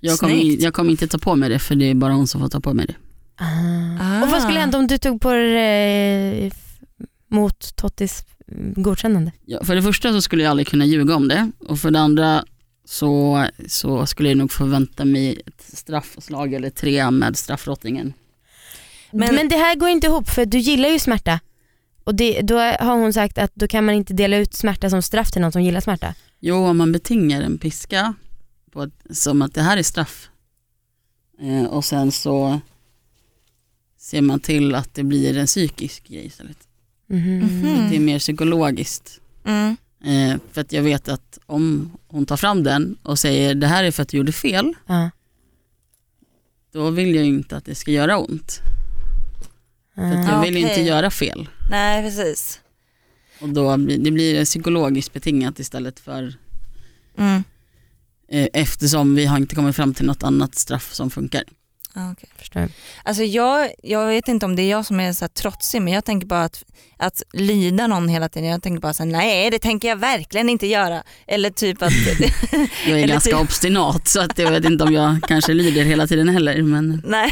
Jag 0.00 0.18
kommer, 0.18 0.62
jag 0.62 0.74
kommer 0.74 0.90
inte 0.90 1.08
ta 1.08 1.18
på 1.18 1.36
mig 1.36 1.48
det 1.48 1.58
för 1.58 1.74
det 1.74 1.90
är 1.90 1.94
bara 1.94 2.12
hon 2.12 2.26
som 2.28 2.40
får 2.40 2.48
ta 2.48 2.60
på 2.60 2.74
mig 2.74 2.86
det. 2.86 2.94
Och 4.22 4.30
vad 4.30 4.42
skulle 4.42 4.58
hända 4.58 4.78
om 4.78 4.86
du 4.86 4.98
tog 4.98 5.20
på 5.20 5.32
det 5.32 6.46
eh, 6.46 6.52
mot 7.28 7.76
Tottis 7.76 8.24
mm, 8.52 8.82
godkännande? 8.82 9.32
Ja, 9.44 9.64
för 9.64 9.74
det 9.74 9.82
första 9.82 10.12
så 10.12 10.20
skulle 10.20 10.42
jag 10.42 10.50
aldrig 10.50 10.66
kunna 10.68 10.84
ljuga 10.84 11.16
om 11.16 11.28
det 11.28 11.50
och 11.58 11.78
för 11.78 11.90
det 11.90 12.00
andra 12.00 12.44
så, 12.84 13.44
så 13.66 14.06
skulle 14.06 14.28
jag 14.28 14.38
nog 14.38 14.52
förvänta 14.52 15.04
mig 15.04 15.42
ett 15.46 15.76
straffslag 15.76 16.54
eller 16.54 16.70
tre 16.70 17.10
med 17.10 17.36
straffrottningen. 17.36 18.12
Men, 19.10 19.34
Men- 19.34 19.48
det 19.48 19.56
här 19.56 19.76
går 19.76 19.88
inte 19.88 20.06
ihop 20.06 20.28
för 20.28 20.46
du 20.46 20.58
gillar 20.58 20.88
ju 20.88 20.98
smärta. 20.98 21.40
Och 22.04 22.14
det, 22.14 22.40
då 22.40 22.58
har 22.58 22.96
hon 22.96 23.12
sagt 23.12 23.38
att 23.38 23.54
då 23.54 23.68
kan 23.68 23.84
man 23.84 23.94
inte 23.94 24.14
dela 24.14 24.36
ut 24.36 24.54
smärta 24.54 24.90
som 24.90 25.02
straff 25.02 25.30
till 25.32 25.40
någon 25.42 25.52
som 25.52 25.62
gillar 25.62 25.80
smärta. 25.80 26.14
Jo, 26.40 26.56
om 26.66 26.76
man 26.78 26.92
betingar 26.92 27.42
en 27.42 27.58
piska 27.58 28.14
på 28.72 28.90
som 29.10 29.42
att 29.42 29.54
det 29.54 29.62
här 29.62 29.76
är 29.76 29.82
straff 29.82 30.28
eh, 31.40 31.64
och 31.64 31.84
sen 31.84 32.12
så 32.12 32.60
ser 34.00 34.20
man 34.22 34.40
till 34.40 34.74
att 34.74 34.94
det 34.94 35.02
blir 35.04 35.36
en 35.36 35.46
psykisk 35.46 36.08
grej 36.08 36.26
istället. 36.26 36.58
Mhm. 37.06 37.38
Mhm. 37.38 37.90
Det 37.90 37.96
är 37.96 38.00
mer 38.00 38.18
psykologiskt. 38.18 39.20
Mm. 39.44 39.76
Eh, 40.04 40.38
för 40.52 40.60
att 40.60 40.72
jag 40.72 40.82
vet 40.82 41.08
att 41.08 41.38
om 41.46 41.92
hon 42.08 42.26
tar 42.26 42.36
fram 42.36 42.62
den 42.62 42.96
och 43.02 43.18
säger 43.18 43.54
det 43.54 43.66
här 43.66 43.84
är 43.84 43.90
för 43.90 44.02
att 44.02 44.08
du 44.08 44.16
gjorde 44.16 44.32
fel, 44.32 44.74
då 46.72 46.90
vill 46.90 47.14
jag 47.14 47.24
inte 47.26 47.56
att 47.56 47.64
det 47.64 47.74
ska 47.74 47.90
göra 47.90 48.18
ont. 48.18 48.58
För 49.94 50.02
att 50.02 50.28
jag 50.28 50.40
vill 50.42 50.56
Okej. 50.56 50.68
inte 50.70 50.80
göra 50.82 51.10
fel. 51.10 51.48
Nej 51.70 52.02
precis. 52.02 52.60
Och 53.40 53.48
då 53.48 53.76
blir 53.76 53.98
det 53.98 54.10
blir 54.10 54.44
psykologiskt 54.44 55.12
betingat 55.12 55.58
istället 55.58 56.00
för 56.00 56.34
Mm. 57.18 57.42
eh, 58.28 58.48
eftersom 58.52 59.14
vi 59.14 59.26
har 59.26 59.36
inte 59.36 59.54
kommit 59.54 59.76
fram 59.76 59.94
till 59.94 60.06
något 60.06 60.22
annat 60.22 60.54
straff 60.54 60.92
som 60.94 61.10
funkar. 61.10 61.42
Ja, 62.00 62.12
okej. 62.12 62.28
Förstår. 62.38 62.68
Alltså 63.04 63.22
jag, 63.22 63.70
jag 63.82 64.06
vet 64.06 64.28
inte 64.28 64.46
om 64.46 64.56
det 64.56 64.62
är 64.62 64.70
jag 64.70 64.86
som 64.86 65.00
är 65.00 65.12
så 65.12 65.24
här 65.24 65.28
trotsig 65.28 65.82
men 65.82 65.92
jag 65.92 66.04
tänker 66.04 66.26
bara 66.26 66.44
att, 66.44 66.64
att 66.98 67.22
lyda 67.32 67.86
någon 67.86 68.08
hela 68.08 68.28
tiden, 68.28 68.48
jag 68.48 68.62
tänker 68.62 68.80
bara 68.80 68.94
så 68.94 69.02
här, 69.02 69.10
nej 69.10 69.50
det 69.50 69.58
tänker 69.58 69.88
jag 69.88 69.96
verkligen 69.96 70.48
inte 70.48 70.66
göra. 70.66 71.02
Eller 71.26 71.50
typ 71.50 71.82
att, 71.82 71.92
Jag 72.86 73.00
är 73.00 73.06
ganska 73.06 73.30
typ- 73.30 73.40
obstinat 73.40 74.08
så 74.08 74.20
att 74.20 74.38
jag 74.38 74.50
vet 74.50 74.64
inte 74.64 74.84
om 74.84 74.92
jag 74.92 75.18
kanske 75.28 75.52
lyder 75.52 75.84
hela 75.84 76.06
tiden 76.06 76.28
heller. 76.28 76.62
Men 76.62 77.02
nej. 77.06 77.30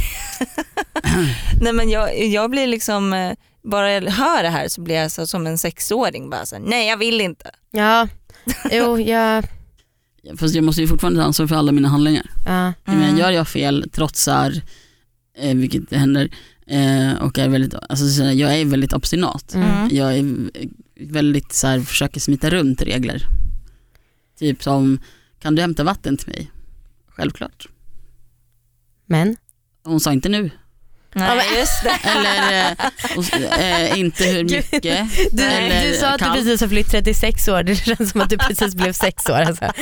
nej 1.62 1.72
men 1.72 1.90
jag, 1.90 2.24
jag 2.26 2.50
blir 2.50 2.66
liksom, 2.66 3.12
eh, 3.12 3.32
bara 3.62 3.92
jag 3.92 4.02
hör 4.10 4.42
det 4.42 4.48
här 4.48 4.68
så 4.68 4.80
blir 4.80 4.94
jag 4.94 5.10
så, 5.10 5.26
som 5.26 5.46
en 5.46 5.58
sexåring 5.58 6.30
bara 6.30 6.46
så 6.46 6.56
här, 6.56 6.62
nej 6.66 6.88
jag 6.88 6.96
vill 6.96 7.20
inte. 7.20 7.50
Ja, 7.70 8.08
jo, 8.70 9.00
jag, 9.00 9.44
fast 10.36 10.54
jag 10.54 10.64
måste 10.64 10.80
ju 10.80 10.88
fortfarande 10.88 11.20
ta 11.20 11.26
ansvar 11.26 11.46
för 11.46 11.56
alla 11.56 11.72
mina 11.72 11.88
handlingar. 11.88 12.30
Mm. 12.46 12.72
menar, 13.00 13.18
gör 13.18 13.30
jag 13.30 13.48
fel, 13.48 13.90
trotsar, 13.92 14.62
eh, 15.38 15.56
vilket 15.56 15.92
händer, 15.92 16.30
eh, 16.66 17.12
och 17.12 17.38
är 17.38 17.48
väldigt, 17.48 17.74
alltså, 17.74 18.08
så 18.08 18.22
jag 18.22 18.58
är 18.58 18.64
väldigt 18.64 18.92
obstinat. 18.92 19.54
Mm. 19.54 19.88
Jag 19.90 20.18
är 20.18 20.50
väldigt 21.00 21.52
så 21.52 21.66
här, 21.66 21.80
försöker 21.80 22.20
smita 22.20 22.50
runt 22.50 22.82
regler. 22.82 23.26
Typ 24.38 24.62
som, 24.62 25.00
kan 25.38 25.54
du 25.54 25.62
hämta 25.62 25.84
vatten 25.84 26.16
till 26.16 26.28
mig? 26.28 26.50
Självklart. 27.08 27.68
Men, 29.06 29.36
Hon 29.84 30.00
sa 30.00 30.12
inte 30.12 30.28
nu. 30.28 30.50
Nej 31.14 31.58
just 31.58 31.82
det. 31.82 32.08
Eller 32.08 32.70
eh, 32.70 33.16
och, 33.16 33.58
eh, 33.60 33.98
inte 33.98 34.24
hur 34.24 34.44
mycket. 34.44 34.82
du, 35.32 35.42
eller 35.42 35.88
du 35.90 35.94
sa 35.96 36.06
att 36.06 36.18
du 36.18 36.24
kallt. 36.24 36.36
precis 36.36 36.60
har 36.60 36.68
fyllt 36.68 36.90
36 36.90 37.48
år, 37.48 37.62
det 37.62 37.76
känns 37.76 38.10
som 38.10 38.20
att 38.20 38.30
du 38.30 38.38
precis 38.38 38.74
blev 38.74 38.92
6 38.92 39.28
år. 39.28 39.40
Alltså. 39.40 39.72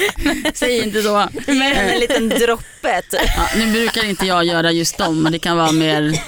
Säg 0.54 0.84
inte 0.84 1.02
så. 1.02 1.28
Med 1.46 1.92
en 1.94 2.00
liten 2.00 2.28
droppe. 2.28 3.02
Ja, 3.12 3.48
nu 3.56 3.72
brukar 3.72 4.08
inte 4.08 4.26
jag 4.26 4.44
göra 4.44 4.72
just 4.72 4.98
dem, 4.98 5.22
men 5.22 5.32
det 5.32 5.38
kan 5.38 5.56
vara 5.56 5.72
mer 5.72 6.20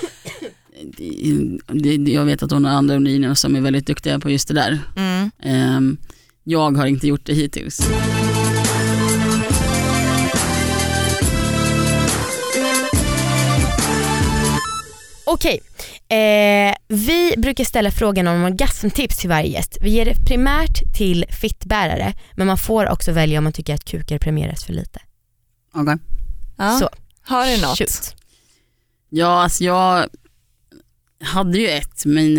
jag 2.06 2.24
vet 2.24 2.42
att 2.42 2.50
hon 2.50 2.64
har 2.64 2.72
andra 2.72 2.96
under 2.96 3.34
som 3.34 3.56
är 3.56 3.60
väldigt 3.60 3.86
duktiga 3.86 4.18
på 4.18 4.30
just 4.30 4.48
det 4.48 4.54
där. 4.54 4.78
Mm. 4.96 5.30
Ehm, 5.42 5.96
Jag 6.44 6.76
har 6.76 6.86
inte 6.86 7.06
gjort 7.06 7.24
det 7.24 7.34
hittills. 7.34 7.88
Okej, 15.30 15.60
eh, 16.08 16.74
vi 16.88 17.34
brukar 17.36 17.64
ställa 17.64 17.90
frågan 17.90 18.28
om 18.28 18.44
orgasmtips 18.44 19.16
till 19.18 19.28
varje 19.28 19.48
gäst. 19.50 19.78
Vi 19.80 19.90
ger 19.90 20.04
det 20.04 20.14
primärt 20.28 20.94
till 20.96 21.24
fittbärare 21.30 22.14
men 22.36 22.46
man 22.46 22.58
får 22.58 22.88
också 22.90 23.12
välja 23.12 23.38
om 23.38 23.44
man 23.44 23.52
tycker 23.52 23.74
att 23.74 23.84
kukar 23.84 24.18
premieras 24.18 24.64
för 24.64 24.72
lite. 24.72 25.00
Okej. 25.74 25.96
Ja. 26.58 26.78
Så, 26.78 26.88
Har 27.22 27.46
du 27.46 27.62
något? 27.62 27.78
shoot. 27.78 28.14
Ja, 29.08 29.42
alltså 29.42 29.64
jag 29.64 30.08
hade 31.24 31.58
ju 31.58 31.68
ett, 31.68 32.04
men 32.04 32.36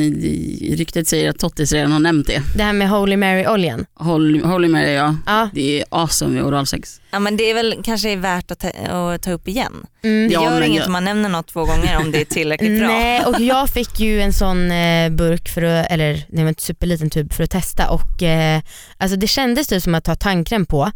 ryktet 0.77 1.07
säger 1.07 1.29
att 1.29 1.39
Tottis 1.39 1.71
redan 1.71 1.91
har 1.91 1.99
nämnt 1.99 2.27
det. 2.27 2.41
Det 2.55 2.63
här 2.63 2.73
med 2.73 2.89
Holy 2.89 3.17
Mary-oljan. 3.17 3.85
Holy, 3.93 4.41
Holy 4.41 4.67
Mary, 4.67 4.91
ja. 4.93 5.15
Ja, 5.25 5.49
Det 5.53 5.79
är 5.79 5.85
awesome 5.89 6.33
med 6.33 6.43
oralsex. 6.43 7.01
Ja 7.11 7.19
men 7.19 7.37
det 7.37 7.43
är 7.49 7.53
väl 7.53 7.75
kanske 7.83 8.15
värt 8.15 8.51
att 8.51 8.59
ta, 8.59 8.67
att 8.69 9.21
ta 9.21 9.31
upp 9.31 9.47
igen. 9.47 9.73
mm. 10.03 10.27
Det 10.27 10.33
Ja, 10.33 10.43
gör 10.43 10.51
men 10.59 10.63
inget 10.63 10.77
jag- 10.79 10.85
om 10.87 10.91
man 10.93 11.03
nämner 11.05 11.29
något 11.29 11.47
två 11.47 11.65
gånger 11.65 11.97
om 11.97 12.11
det 12.11 12.21
är 12.21 12.25
tillräckligt 12.25 12.79
bra. 12.79 12.87
Nej 12.87 13.25
och 13.25 13.39
jag 13.41 13.69
fick 13.69 13.99
ju 13.99 14.21
en 14.21 14.33
sån 14.33 14.71
eh, 14.71 15.09
burk, 15.09 15.49
för 15.49 15.61
att, 15.63 15.91
eller 15.91 16.25
det 16.29 16.41
var 16.41 16.49
en 16.49 16.55
superliten 16.57 17.09
tub 17.09 17.33
för 17.33 17.43
att 17.43 17.51
testa 17.51 17.89
och 17.89 18.23
eh, 18.23 18.61
alltså 18.97 19.17
det 19.17 19.27
kändes 19.27 19.67
typ 19.67 19.83
som 19.83 19.95
att 19.95 20.03
ta 20.03 20.15
tandkräm 20.15 20.65
på 20.65 20.91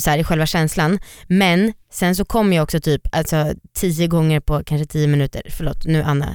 så 0.00 0.10
här, 0.10 0.18
i 0.18 0.24
själva 0.24 0.46
känslan 0.46 0.98
men 1.26 1.72
sen 1.92 2.16
så 2.16 2.24
kom 2.24 2.52
jag 2.52 2.62
också 2.62 2.80
typ 2.80 3.02
alltså, 3.12 3.52
tio 3.74 4.06
gånger 4.06 4.40
på 4.40 4.62
kanske 4.64 4.86
tio 4.86 5.06
minuter, 5.06 5.42
förlåt 5.50 5.84
nu 5.86 6.02
Anna 6.02 6.28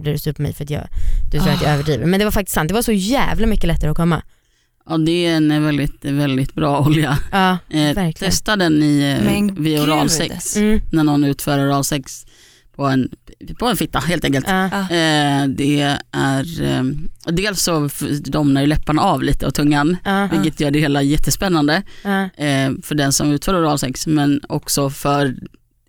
blir 0.00 0.12
du 0.12 0.18
sur 0.18 0.32
på 0.32 0.42
mig 0.42 0.52
för 0.54 0.64
att 0.64 0.70
jag, 0.70 0.88
du 1.32 1.38
tror 1.38 1.50
att 1.52 1.62
jag 1.62 1.70
Ah. 1.70 1.74
överdriver 1.74 2.06
men 2.06 2.18
det 2.18 2.24
var 2.24 2.32
faktiskt 2.32 2.54
sant, 2.54 2.68
det 2.68 2.74
var 2.74 2.82
så 2.82 2.92
jävla 2.92 3.46
mycket 3.46 3.66
lättare 3.68 3.90
att 3.90 3.96
komma. 3.96 4.22
Ja 4.90 4.98
det 4.98 5.26
är 5.26 5.36
en 5.36 5.64
väldigt, 5.64 6.04
väldigt 6.04 6.54
bra 6.54 6.80
olja. 6.80 7.18
Ja, 7.32 7.58
Eh, 7.70 8.12
testa 8.12 8.56
den 8.56 8.82
i, 8.82 9.18
eh, 9.24 9.62
vid 9.62 9.80
oralsex. 9.80 10.56
Mm. 10.56 10.80
När 10.92 11.04
någon 11.04 11.24
utför 11.24 11.58
oralsex 11.66 12.26
på 12.78 12.86
en, 12.86 13.08
på 13.58 13.66
en 13.66 13.76
fitta 13.76 13.98
helt 13.98 14.24
enkelt. 14.24 14.46
Ja. 14.48 14.64
Eh, 14.64 15.46
det 15.48 15.80
är, 16.12 16.62
eh, 16.62 16.82
dels 17.26 17.62
så 17.62 17.88
domnar 18.24 18.60
ju 18.60 18.66
läpparna 18.66 19.02
av 19.02 19.22
lite 19.22 19.46
och 19.46 19.54
tungan 19.54 19.96
Ja. 20.04 20.28
vilket 20.32 20.60
gör 20.60 20.70
det 20.70 20.78
hela 20.78 21.02
jättespännande 21.02 21.82
eh, 22.36 22.70
för 22.82 22.94
den 22.94 23.12
som 23.12 23.32
utför 23.32 23.60
oralsex 23.62 24.06
men 24.06 24.40
också 24.48 24.90
för 24.90 25.34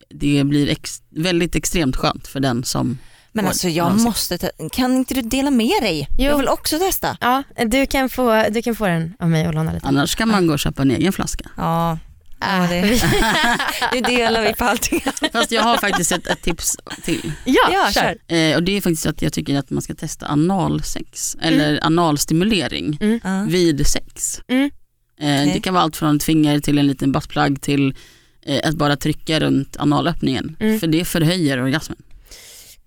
det 0.10 0.44
blir 0.44 0.70
ex, 0.70 1.02
väldigt 1.10 1.56
extremt 1.56 1.96
skönt 1.96 2.28
för 2.28 2.40
den 2.40 2.64
som 2.64 2.98
Men 3.32 3.46
alltså 3.48 3.68
jag 3.70 4.00
måste, 4.00 4.38
te- 4.38 4.52
kan 4.72 4.96
inte 4.96 5.14
du 5.14 5.22
dela 5.22 5.52
med 5.52 5.82
dig? 5.82 6.08
Jo. 6.18 6.26
Jag 6.26 6.38
vill 6.38 6.48
också 6.48 6.80
testa. 6.80 7.18
Ja, 7.22 7.44
du 7.66 7.86
kan, 7.86 8.10
få, 8.10 8.46
du 8.52 8.62
kan 8.62 8.76
få 8.76 8.88
den 8.88 9.14
av 9.20 9.30
mig 9.30 9.48
och 9.48 9.54
låna 9.54 9.74
lite. 9.74 9.88
annars 9.88 10.16
kan 10.16 10.28
man 10.30 10.48
gå 10.48 10.54
och 10.54 10.60
köpa 10.60 10.82
en 10.82 10.92
egen 10.92 11.14
flaska. 11.14 11.46
Ja, 11.58 11.98
Ah, 12.42 12.64
ja 12.64 12.70
det, 12.70 13.02
det 13.92 14.02
delar 14.02 14.42
vi 14.42 14.54
på 14.54 14.64
allting. 14.66 15.02
Fast 15.34 15.52
jag 15.52 15.64
har 15.64 15.78
faktiskt 15.78 16.12
ett, 16.12 16.28
ett 16.28 16.42
tips 16.42 16.78
till. 17.04 17.32
ja, 17.46 17.70
Ja, 17.74 17.90
kör. 17.94 18.02
kör. 18.28 18.36
Eh, 18.36 18.56
och 18.56 18.64
det 18.64 18.78
är 18.78 18.82
faktiskt 18.82 19.06
att 19.06 19.22
jag 19.22 19.34
tycker 19.34 19.58
att 19.60 19.70
man 19.70 19.82
ska 19.82 19.96
testa 19.96 20.28
analsex 20.28 21.36
eller 21.42 21.80
analstimulering 21.86 22.98
Ja. 23.24 23.44
vid 23.48 23.88
sex. 23.88 24.42
Mm. 24.48 24.64
Eh, 25.22 25.42
Okej. 25.42 25.52
Det 25.54 25.60
kan 25.62 25.74
vara 25.74 25.84
allt 25.84 25.96
från 25.98 26.16
ett 26.16 26.24
finger 26.24 26.60
till 26.60 26.78
en 26.78 26.88
liten 26.88 27.12
buttplug 27.12 27.62
till 27.62 27.96
eh, 28.46 28.70
att 28.70 28.76
bara 28.76 28.96
trycka 28.96 29.40
runt 29.40 29.78
analöppningen. 29.80 30.56
Mm. 30.60 30.80
För 30.80 30.88
det 30.88 31.06
förhöjer 31.06 31.64
orgasmen. 31.64 31.98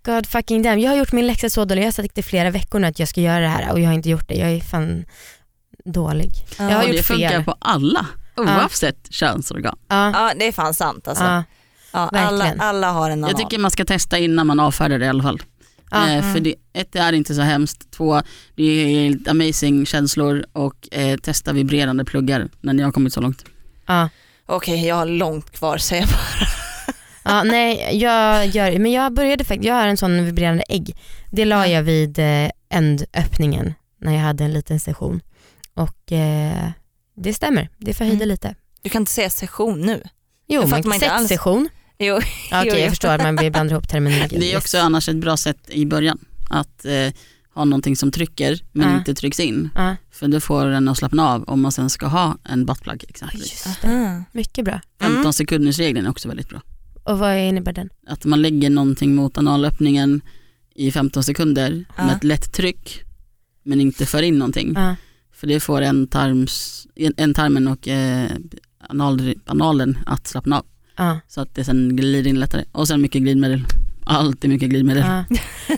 God 0.04 0.26
fucking 0.26 0.62
damn. 0.62 0.78
Jag 0.80 0.90
har 0.90 0.96
gjort 0.96 1.12
min 1.12 1.26
läxa 1.26 1.50
så 1.50 1.64
dålig. 1.64 1.82
Jag 1.82 1.86
har 1.86 1.92
sagt 1.92 2.18
i 2.18 2.22
flera 2.22 2.50
veckor 2.50 2.78
nu 2.78 2.86
att 2.86 2.98
jag 2.98 3.08
ska 3.08 3.20
göra 3.20 3.40
det 3.40 3.48
här 3.48 3.72
och 3.72 3.80
jag 3.80 3.86
har 3.86 3.94
inte 3.94 4.10
gjort 4.10 4.28
det. 4.28 4.34
Jag 4.34 4.50
är 4.52 4.60
fan 4.60 5.04
dålig. 5.84 6.30
Jag 6.58 6.64
har 6.64 6.76
och 6.82 6.88
gjort 6.88 6.96
det 6.96 7.02
funkar 7.02 7.28
fel. 7.30 7.44
på 7.44 7.56
alla 7.58 8.06
oavsett 8.36 9.06
könsorgan. 9.10 9.78
Ja, 9.88 10.10
Ja 10.12 10.32
det 10.38 10.46
är 10.48 10.52
fan 10.52 10.74
sant 10.74 11.08
alltså. 11.08 11.24
Ja, 11.24 11.44
alla, 11.92 12.54
alla 12.58 12.90
har 12.90 13.10
en 13.10 13.18
anal. 13.18 13.30
Jag 13.30 13.38
tycker 13.38 13.58
man 13.58 13.70
ska 13.70 13.84
testa 13.84 14.18
innan 14.18 14.46
man 14.46 14.60
avfärdar 14.60 14.98
det 14.98 15.04
i 15.04 15.08
alla 15.08 15.22
fall. 15.22 15.42
Eh, 15.92 16.32
för 16.32 16.40
det, 16.40 16.54
ett, 16.72 16.92
det 16.92 16.98
är 16.98 17.12
inte 17.12 17.34
så 17.34 17.42
hemskt. 17.42 17.90
Två, 17.90 18.22
det 18.56 18.62
är 18.62 19.30
amazing 19.30 19.86
känslor 19.86 20.44
och 20.52 20.88
eh, 20.92 21.16
testa 21.16 21.52
vibrerande 21.52 22.04
pluggar 22.04 22.48
när 22.60 22.72
ni 22.72 22.82
har 22.82 22.92
kommit 22.92 23.12
så 23.12 23.20
långt. 23.20 23.44
ja. 23.86 24.08
Okej 24.46 24.86
jag 24.86 24.96
har 24.96 25.06
långt 25.06 25.50
kvar 25.50 25.78
säger 25.78 26.02
jag 26.02 26.10
bara. 26.10 26.46
Ja, 27.24 27.42
nej, 27.42 27.88
jag 28.02 28.46
gör 28.46 28.78
men 28.78 28.92
jag 28.92 29.12
började 29.12 29.44
faktiskt, 29.44 29.66
jag 29.66 29.74
har 29.74 29.86
en 29.86 29.96
sån 29.96 30.24
vibrerande 30.24 30.64
ägg. 30.68 30.96
Det 31.30 31.44
la 31.44 31.66
jag 31.66 31.82
vid 31.82 32.18
eh, 32.18 32.50
ändöppningen 32.70 33.74
när 34.00 34.12
jag 34.12 34.20
hade 34.20 34.44
en 34.44 34.52
liten 34.52 34.80
session. 34.80 35.20
Och 35.74 36.12
eh, 36.12 36.70
det 37.22 37.34
stämmer, 37.34 37.68
det 37.78 37.94
förhöjde 37.94 38.16
Mm. 38.24 38.28
lite. 38.28 38.54
Du 38.82 38.88
kan 38.90 39.02
inte 39.02 39.12
säga 39.12 39.30
session 39.30 39.80
nu. 39.80 40.02
Jo, 40.48 40.60
Jag 40.60 40.70
man 40.70 40.82
kan 40.82 40.92
inte 40.92 41.10
alls. 41.10 41.28
session. 41.28 41.68
Jo, 41.98 42.20
Ja, 42.50 42.60
Okej, 42.60 42.72
jo. 42.74 42.78
jag 42.80 42.90
förstår 42.90 43.08
att 43.08 43.22
man 43.22 43.36
blandar 43.36 43.70
ihop 43.70 43.88
terminologi. 43.88 44.36
Det 44.40 44.52
är 44.52 44.58
också 44.58 44.78
annars 44.78 45.08
ett 45.08 45.16
bra 45.16 45.36
sätt 45.36 45.58
i 45.70 45.86
början 45.86 46.18
att 46.50 46.84
eh, 46.84 47.12
ha 47.54 47.64
någonting 47.64 47.96
som 47.96 48.10
trycker 48.10 48.60
men 48.72 48.90
Ja. 48.90 48.98
inte 48.98 49.14
trycks 49.14 49.40
in. 49.40 49.70
Ja, 49.74 49.96
För 50.10 50.28
det 50.28 50.40
får 50.40 50.66
den 50.66 50.88
att 50.88 50.98
slappna 50.98 51.28
av 51.28 51.42
om 51.44 51.60
man 51.62 51.72
sen 51.72 51.90
ska 51.90 52.06
ha 52.06 52.38
en 52.44 52.66
buttplug 52.66 53.04
exempelvis. 53.08 53.66
just 53.66 53.82
det. 53.82 53.88
Ah. 53.88 54.24
Mycket 54.32 54.64
bra. 54.64 54.80
15 55.00 55.20
Mm. 55.20 55.32
sekunders 55.32 55.78
regeln 55.78 56.06
är 56.06 56.10
också 56.10 56.28
väldigt 56.28 56.48
bra. 56.48 56.62
Och 57.04 57.18
vad 57.18 57.38
innebär 57.38 57.72
den? 57.72 57.88
Att 58.06 58.24
man 58.24 58.42
lägger 58.42 58.70
någonting 58.70 59.14
mot 59.14 59.38
analöppningen 59.38 60.20
i 60.74 60.90
15 60.92 61.24
sekunder 61.24 61.84
med 61.96 62.16
ett 62.16 62.24
lätt 62.24 62.52
tryck 62.52 63.02
men 63.62 63.80
inte 63.80 64.06
för 64.06 64.22
in 64.22 64.38
någonting. 64.38 64.74
För 65.42 65.46
det 65.46 65.60
får 65.60 65.80
en, 65.82 66.06
tarms, 66.06 66.86
en, 66.96 67.14
en 67.16 67.34
tarmen 67.34 67.68
och 67.68 67.88
eh, 67.88 68.30
anal, 68.88 69.34
analen 69.46 69.98
att 70.06 70.26
slappna 70.26 70.58
av. 70.58 70.64
ja, 70.96 71.20
Så 71.28 71.40
att 71.40 71.54
det 71.54 71.64
sen 71.64 71.96
glider 71.96 72.30
in 72.30 72.40
lättare. 72.40 72.64
Och 72.72 72.88
sen 72.88 73.00
mycket 73.02 73.22
glidmedel. 73.22 73.64
Alltid 74.04 74.50
mycket 74.50 74.68
glidmedel. 74.70 75.04
ja. 75.06 75.24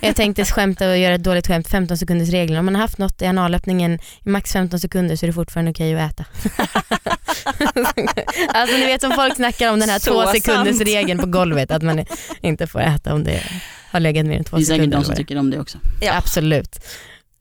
Jag 0.01 0.15
tänkte 0.15 0.45
skämta 0.45 0.89
och 0.89 0.97
göra 0.97 1.15
ett 1.15 1.23
dåligt 1.23 1.47
skämt, 1.47 1.67
15 1.67 1.97
sekunders 1.97 2.29
regeln. 2.29 2.59
Om 2.59 2.65
man 2.65 2.75
har 2.75 2.81
haft 2.81 2.97
något 2.97 3.21
i 3.21 3.25
analöppningen 3.25 3.99
i 4.25 4.29
max 4.29 4.51
15 4.53 4.79
sekunder 4.79 5.15
så 5.15 5.25
är 5.25 5.27
det 5.27 5.33
fortfarande 5.33 5.71
okej 5.71 5.95
att 6.01 6.11
äta. 6.11 6.25
alltså 8.47 8.77
ni 8.77 8.85
vet 8.85 9.01
som 9.01 9.11
folk 9.11 9.35
snackar 9.35 9.71
om 9.73 9.79
den 9.79 9.89
här 9.89 9.99
Så 9.99 10.11
två 10.23 10.31
sekunders 10.31 10.77
sant. 10.77 10.87
regeln 10.89 11.19
på 11.19 11.25
golvet, 11.25 11.71
att 11.71 11.83
man 11.83 12.05
inte 12.41 12.67
får 12.67 12.81
äta 12.81 13.13
om 13.13 13.23
det 13.23 13.43
har 13.91 13.99
legat 13.99 14.25
mer 14.25 14.37
än 14.37 14.43
två 14.43 14.57
Det 14.57 14.63
är 14.63 14.65
säkert 14.65 14.77
sekunder. 14.77 14.97
de 14.97 15.03
som 15.05 15.15
tycker 15.15 15.37
om 15.37 15.49
det 15.49 15.59
också. 15.59 15.77
Ja. 16.01 16.17
Absolut. 16.17 16.79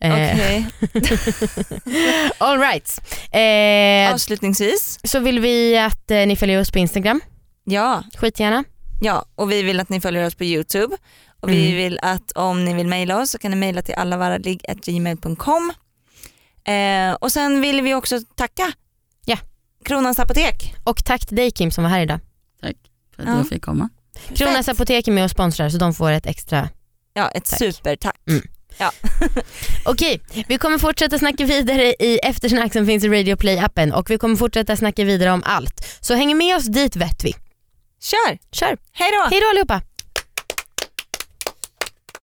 Eh, 0.05 0.35
Okej. 0.35 0.67
all 2.39 2.59
right. 2.59 3.01
Eh, 3.31 4.13
Avslutningsvis, 4.15 4.99
så 5.05 5.19
vill 5.21 5.41
vi 5.41 5.79
att 5.79 6.11
eh, 6.11 6.27
ni 6.27 6.37
följer 6.37 6.61
oss 6.61 6.71
på 6.71 6.79
Instagram, 6.79 7.21
ja, 7.65 8.03
skitgärna. 8.17 8.65
ja 9.01 9.25
och 9.35 9.51
vi 9.53 9.63
vill 9.63 9.81
att 9.81 9.89
ni 9.89 10.01
följer 10.01 10.27
oss 10.27 10.35
på 10.35 10.45
YouTube 10.45 10.97
och 11.41 11.51
vi 11.51 11.65
Mm. 11.67 11.77
vill 11.77 11.99
att 12.03 12.33
om 12.33 12.65
ni 12.65 12.75
vill 12.75 12.87
mejla 12.89 13.21
oss 13.21 13.31
så 13.31 13.39
kan 13.39 13.51
ni 13.51 13.57
mejla 13.57 13.83
till 13.83 13.95
allavaraligg.gmail.com 13.95 15.73
eh, 16.67 17.13
och 17.15 17.33
sen 17.33 17.61
vill 17.61 17.83
vi 17.83 17.95
också 17.95 18.21
tacka 18.37 18.73
Ja. 19.27 19.37
Kronans 19.85 20.19
Apotek. 20.19 20.75
Och 20.85 21.05
tack 21.05 21.27
till 21.27 21.37
dig 21.37 21.51
Kim 21.51 21.71
som 21.71 21.85
var 21.85 21.91
här 21.91 22.01
idag. 22.01 22.21
Tack 22.61 22.77
för 23.17 23.23
att 23.23 23.29
Ja. 23.29 23.37
jag 23.37 23.49
fick 23.49 23.63
komma. 23.65 23.89
Kronans 24.37 24.69
apotek 24.69 25.09
är 25.09 25.13
med 25.13 25.25
och 25.25 25.31
sponsrar 25.31 25.69
så 25.69 25.79
de 25.79 25.95
får 25.95 26.11
ett 26.11 26.27
extra 26.27 26.69
Ja, 27.15 27.29
ett 27.29 27.45
Tack. 27.45 27.59
supertack. 27.59 28.17
Mm. 28.29 28.43
Okej, 29.85 30.21
vi 30.49 30.59
kommer 30.59 30.79
fortsätta 30.79 31.19
snacka 31.19 31.45
vidare 31.45 31.95
i 31.99 32.19
eftersnack 32.23 32.73
som 32.73 32.87
finns 32.87 33.05
i 33.05 33.09
Radio 33.09 33.37
Play 33.37 33.59
appen 33.59 33.93
och 33.93 34.11
vi 34.11 34.19
kommer 34.19 34.37
fortsätta 34.37 34.77
snacka 34.77 35.05
vidare 35.05 35.31
om 35.31 35.43
allt. 35.47 35.99
Så 36.01 36.15
häng 36.15 36.37
med 36.39 36.57
oss 36.57 36.67
dit 36.67 36.97
vet 36.97 37.25
vi. 37.25 37.35
Kör, 38.03 38.39
Kör! 38.53 38.77
hej 38.93 39.11
då! 39.13 39.29
Hej 39.31 39.41
då 39.41 39.51
allihopa! 39.51 39.94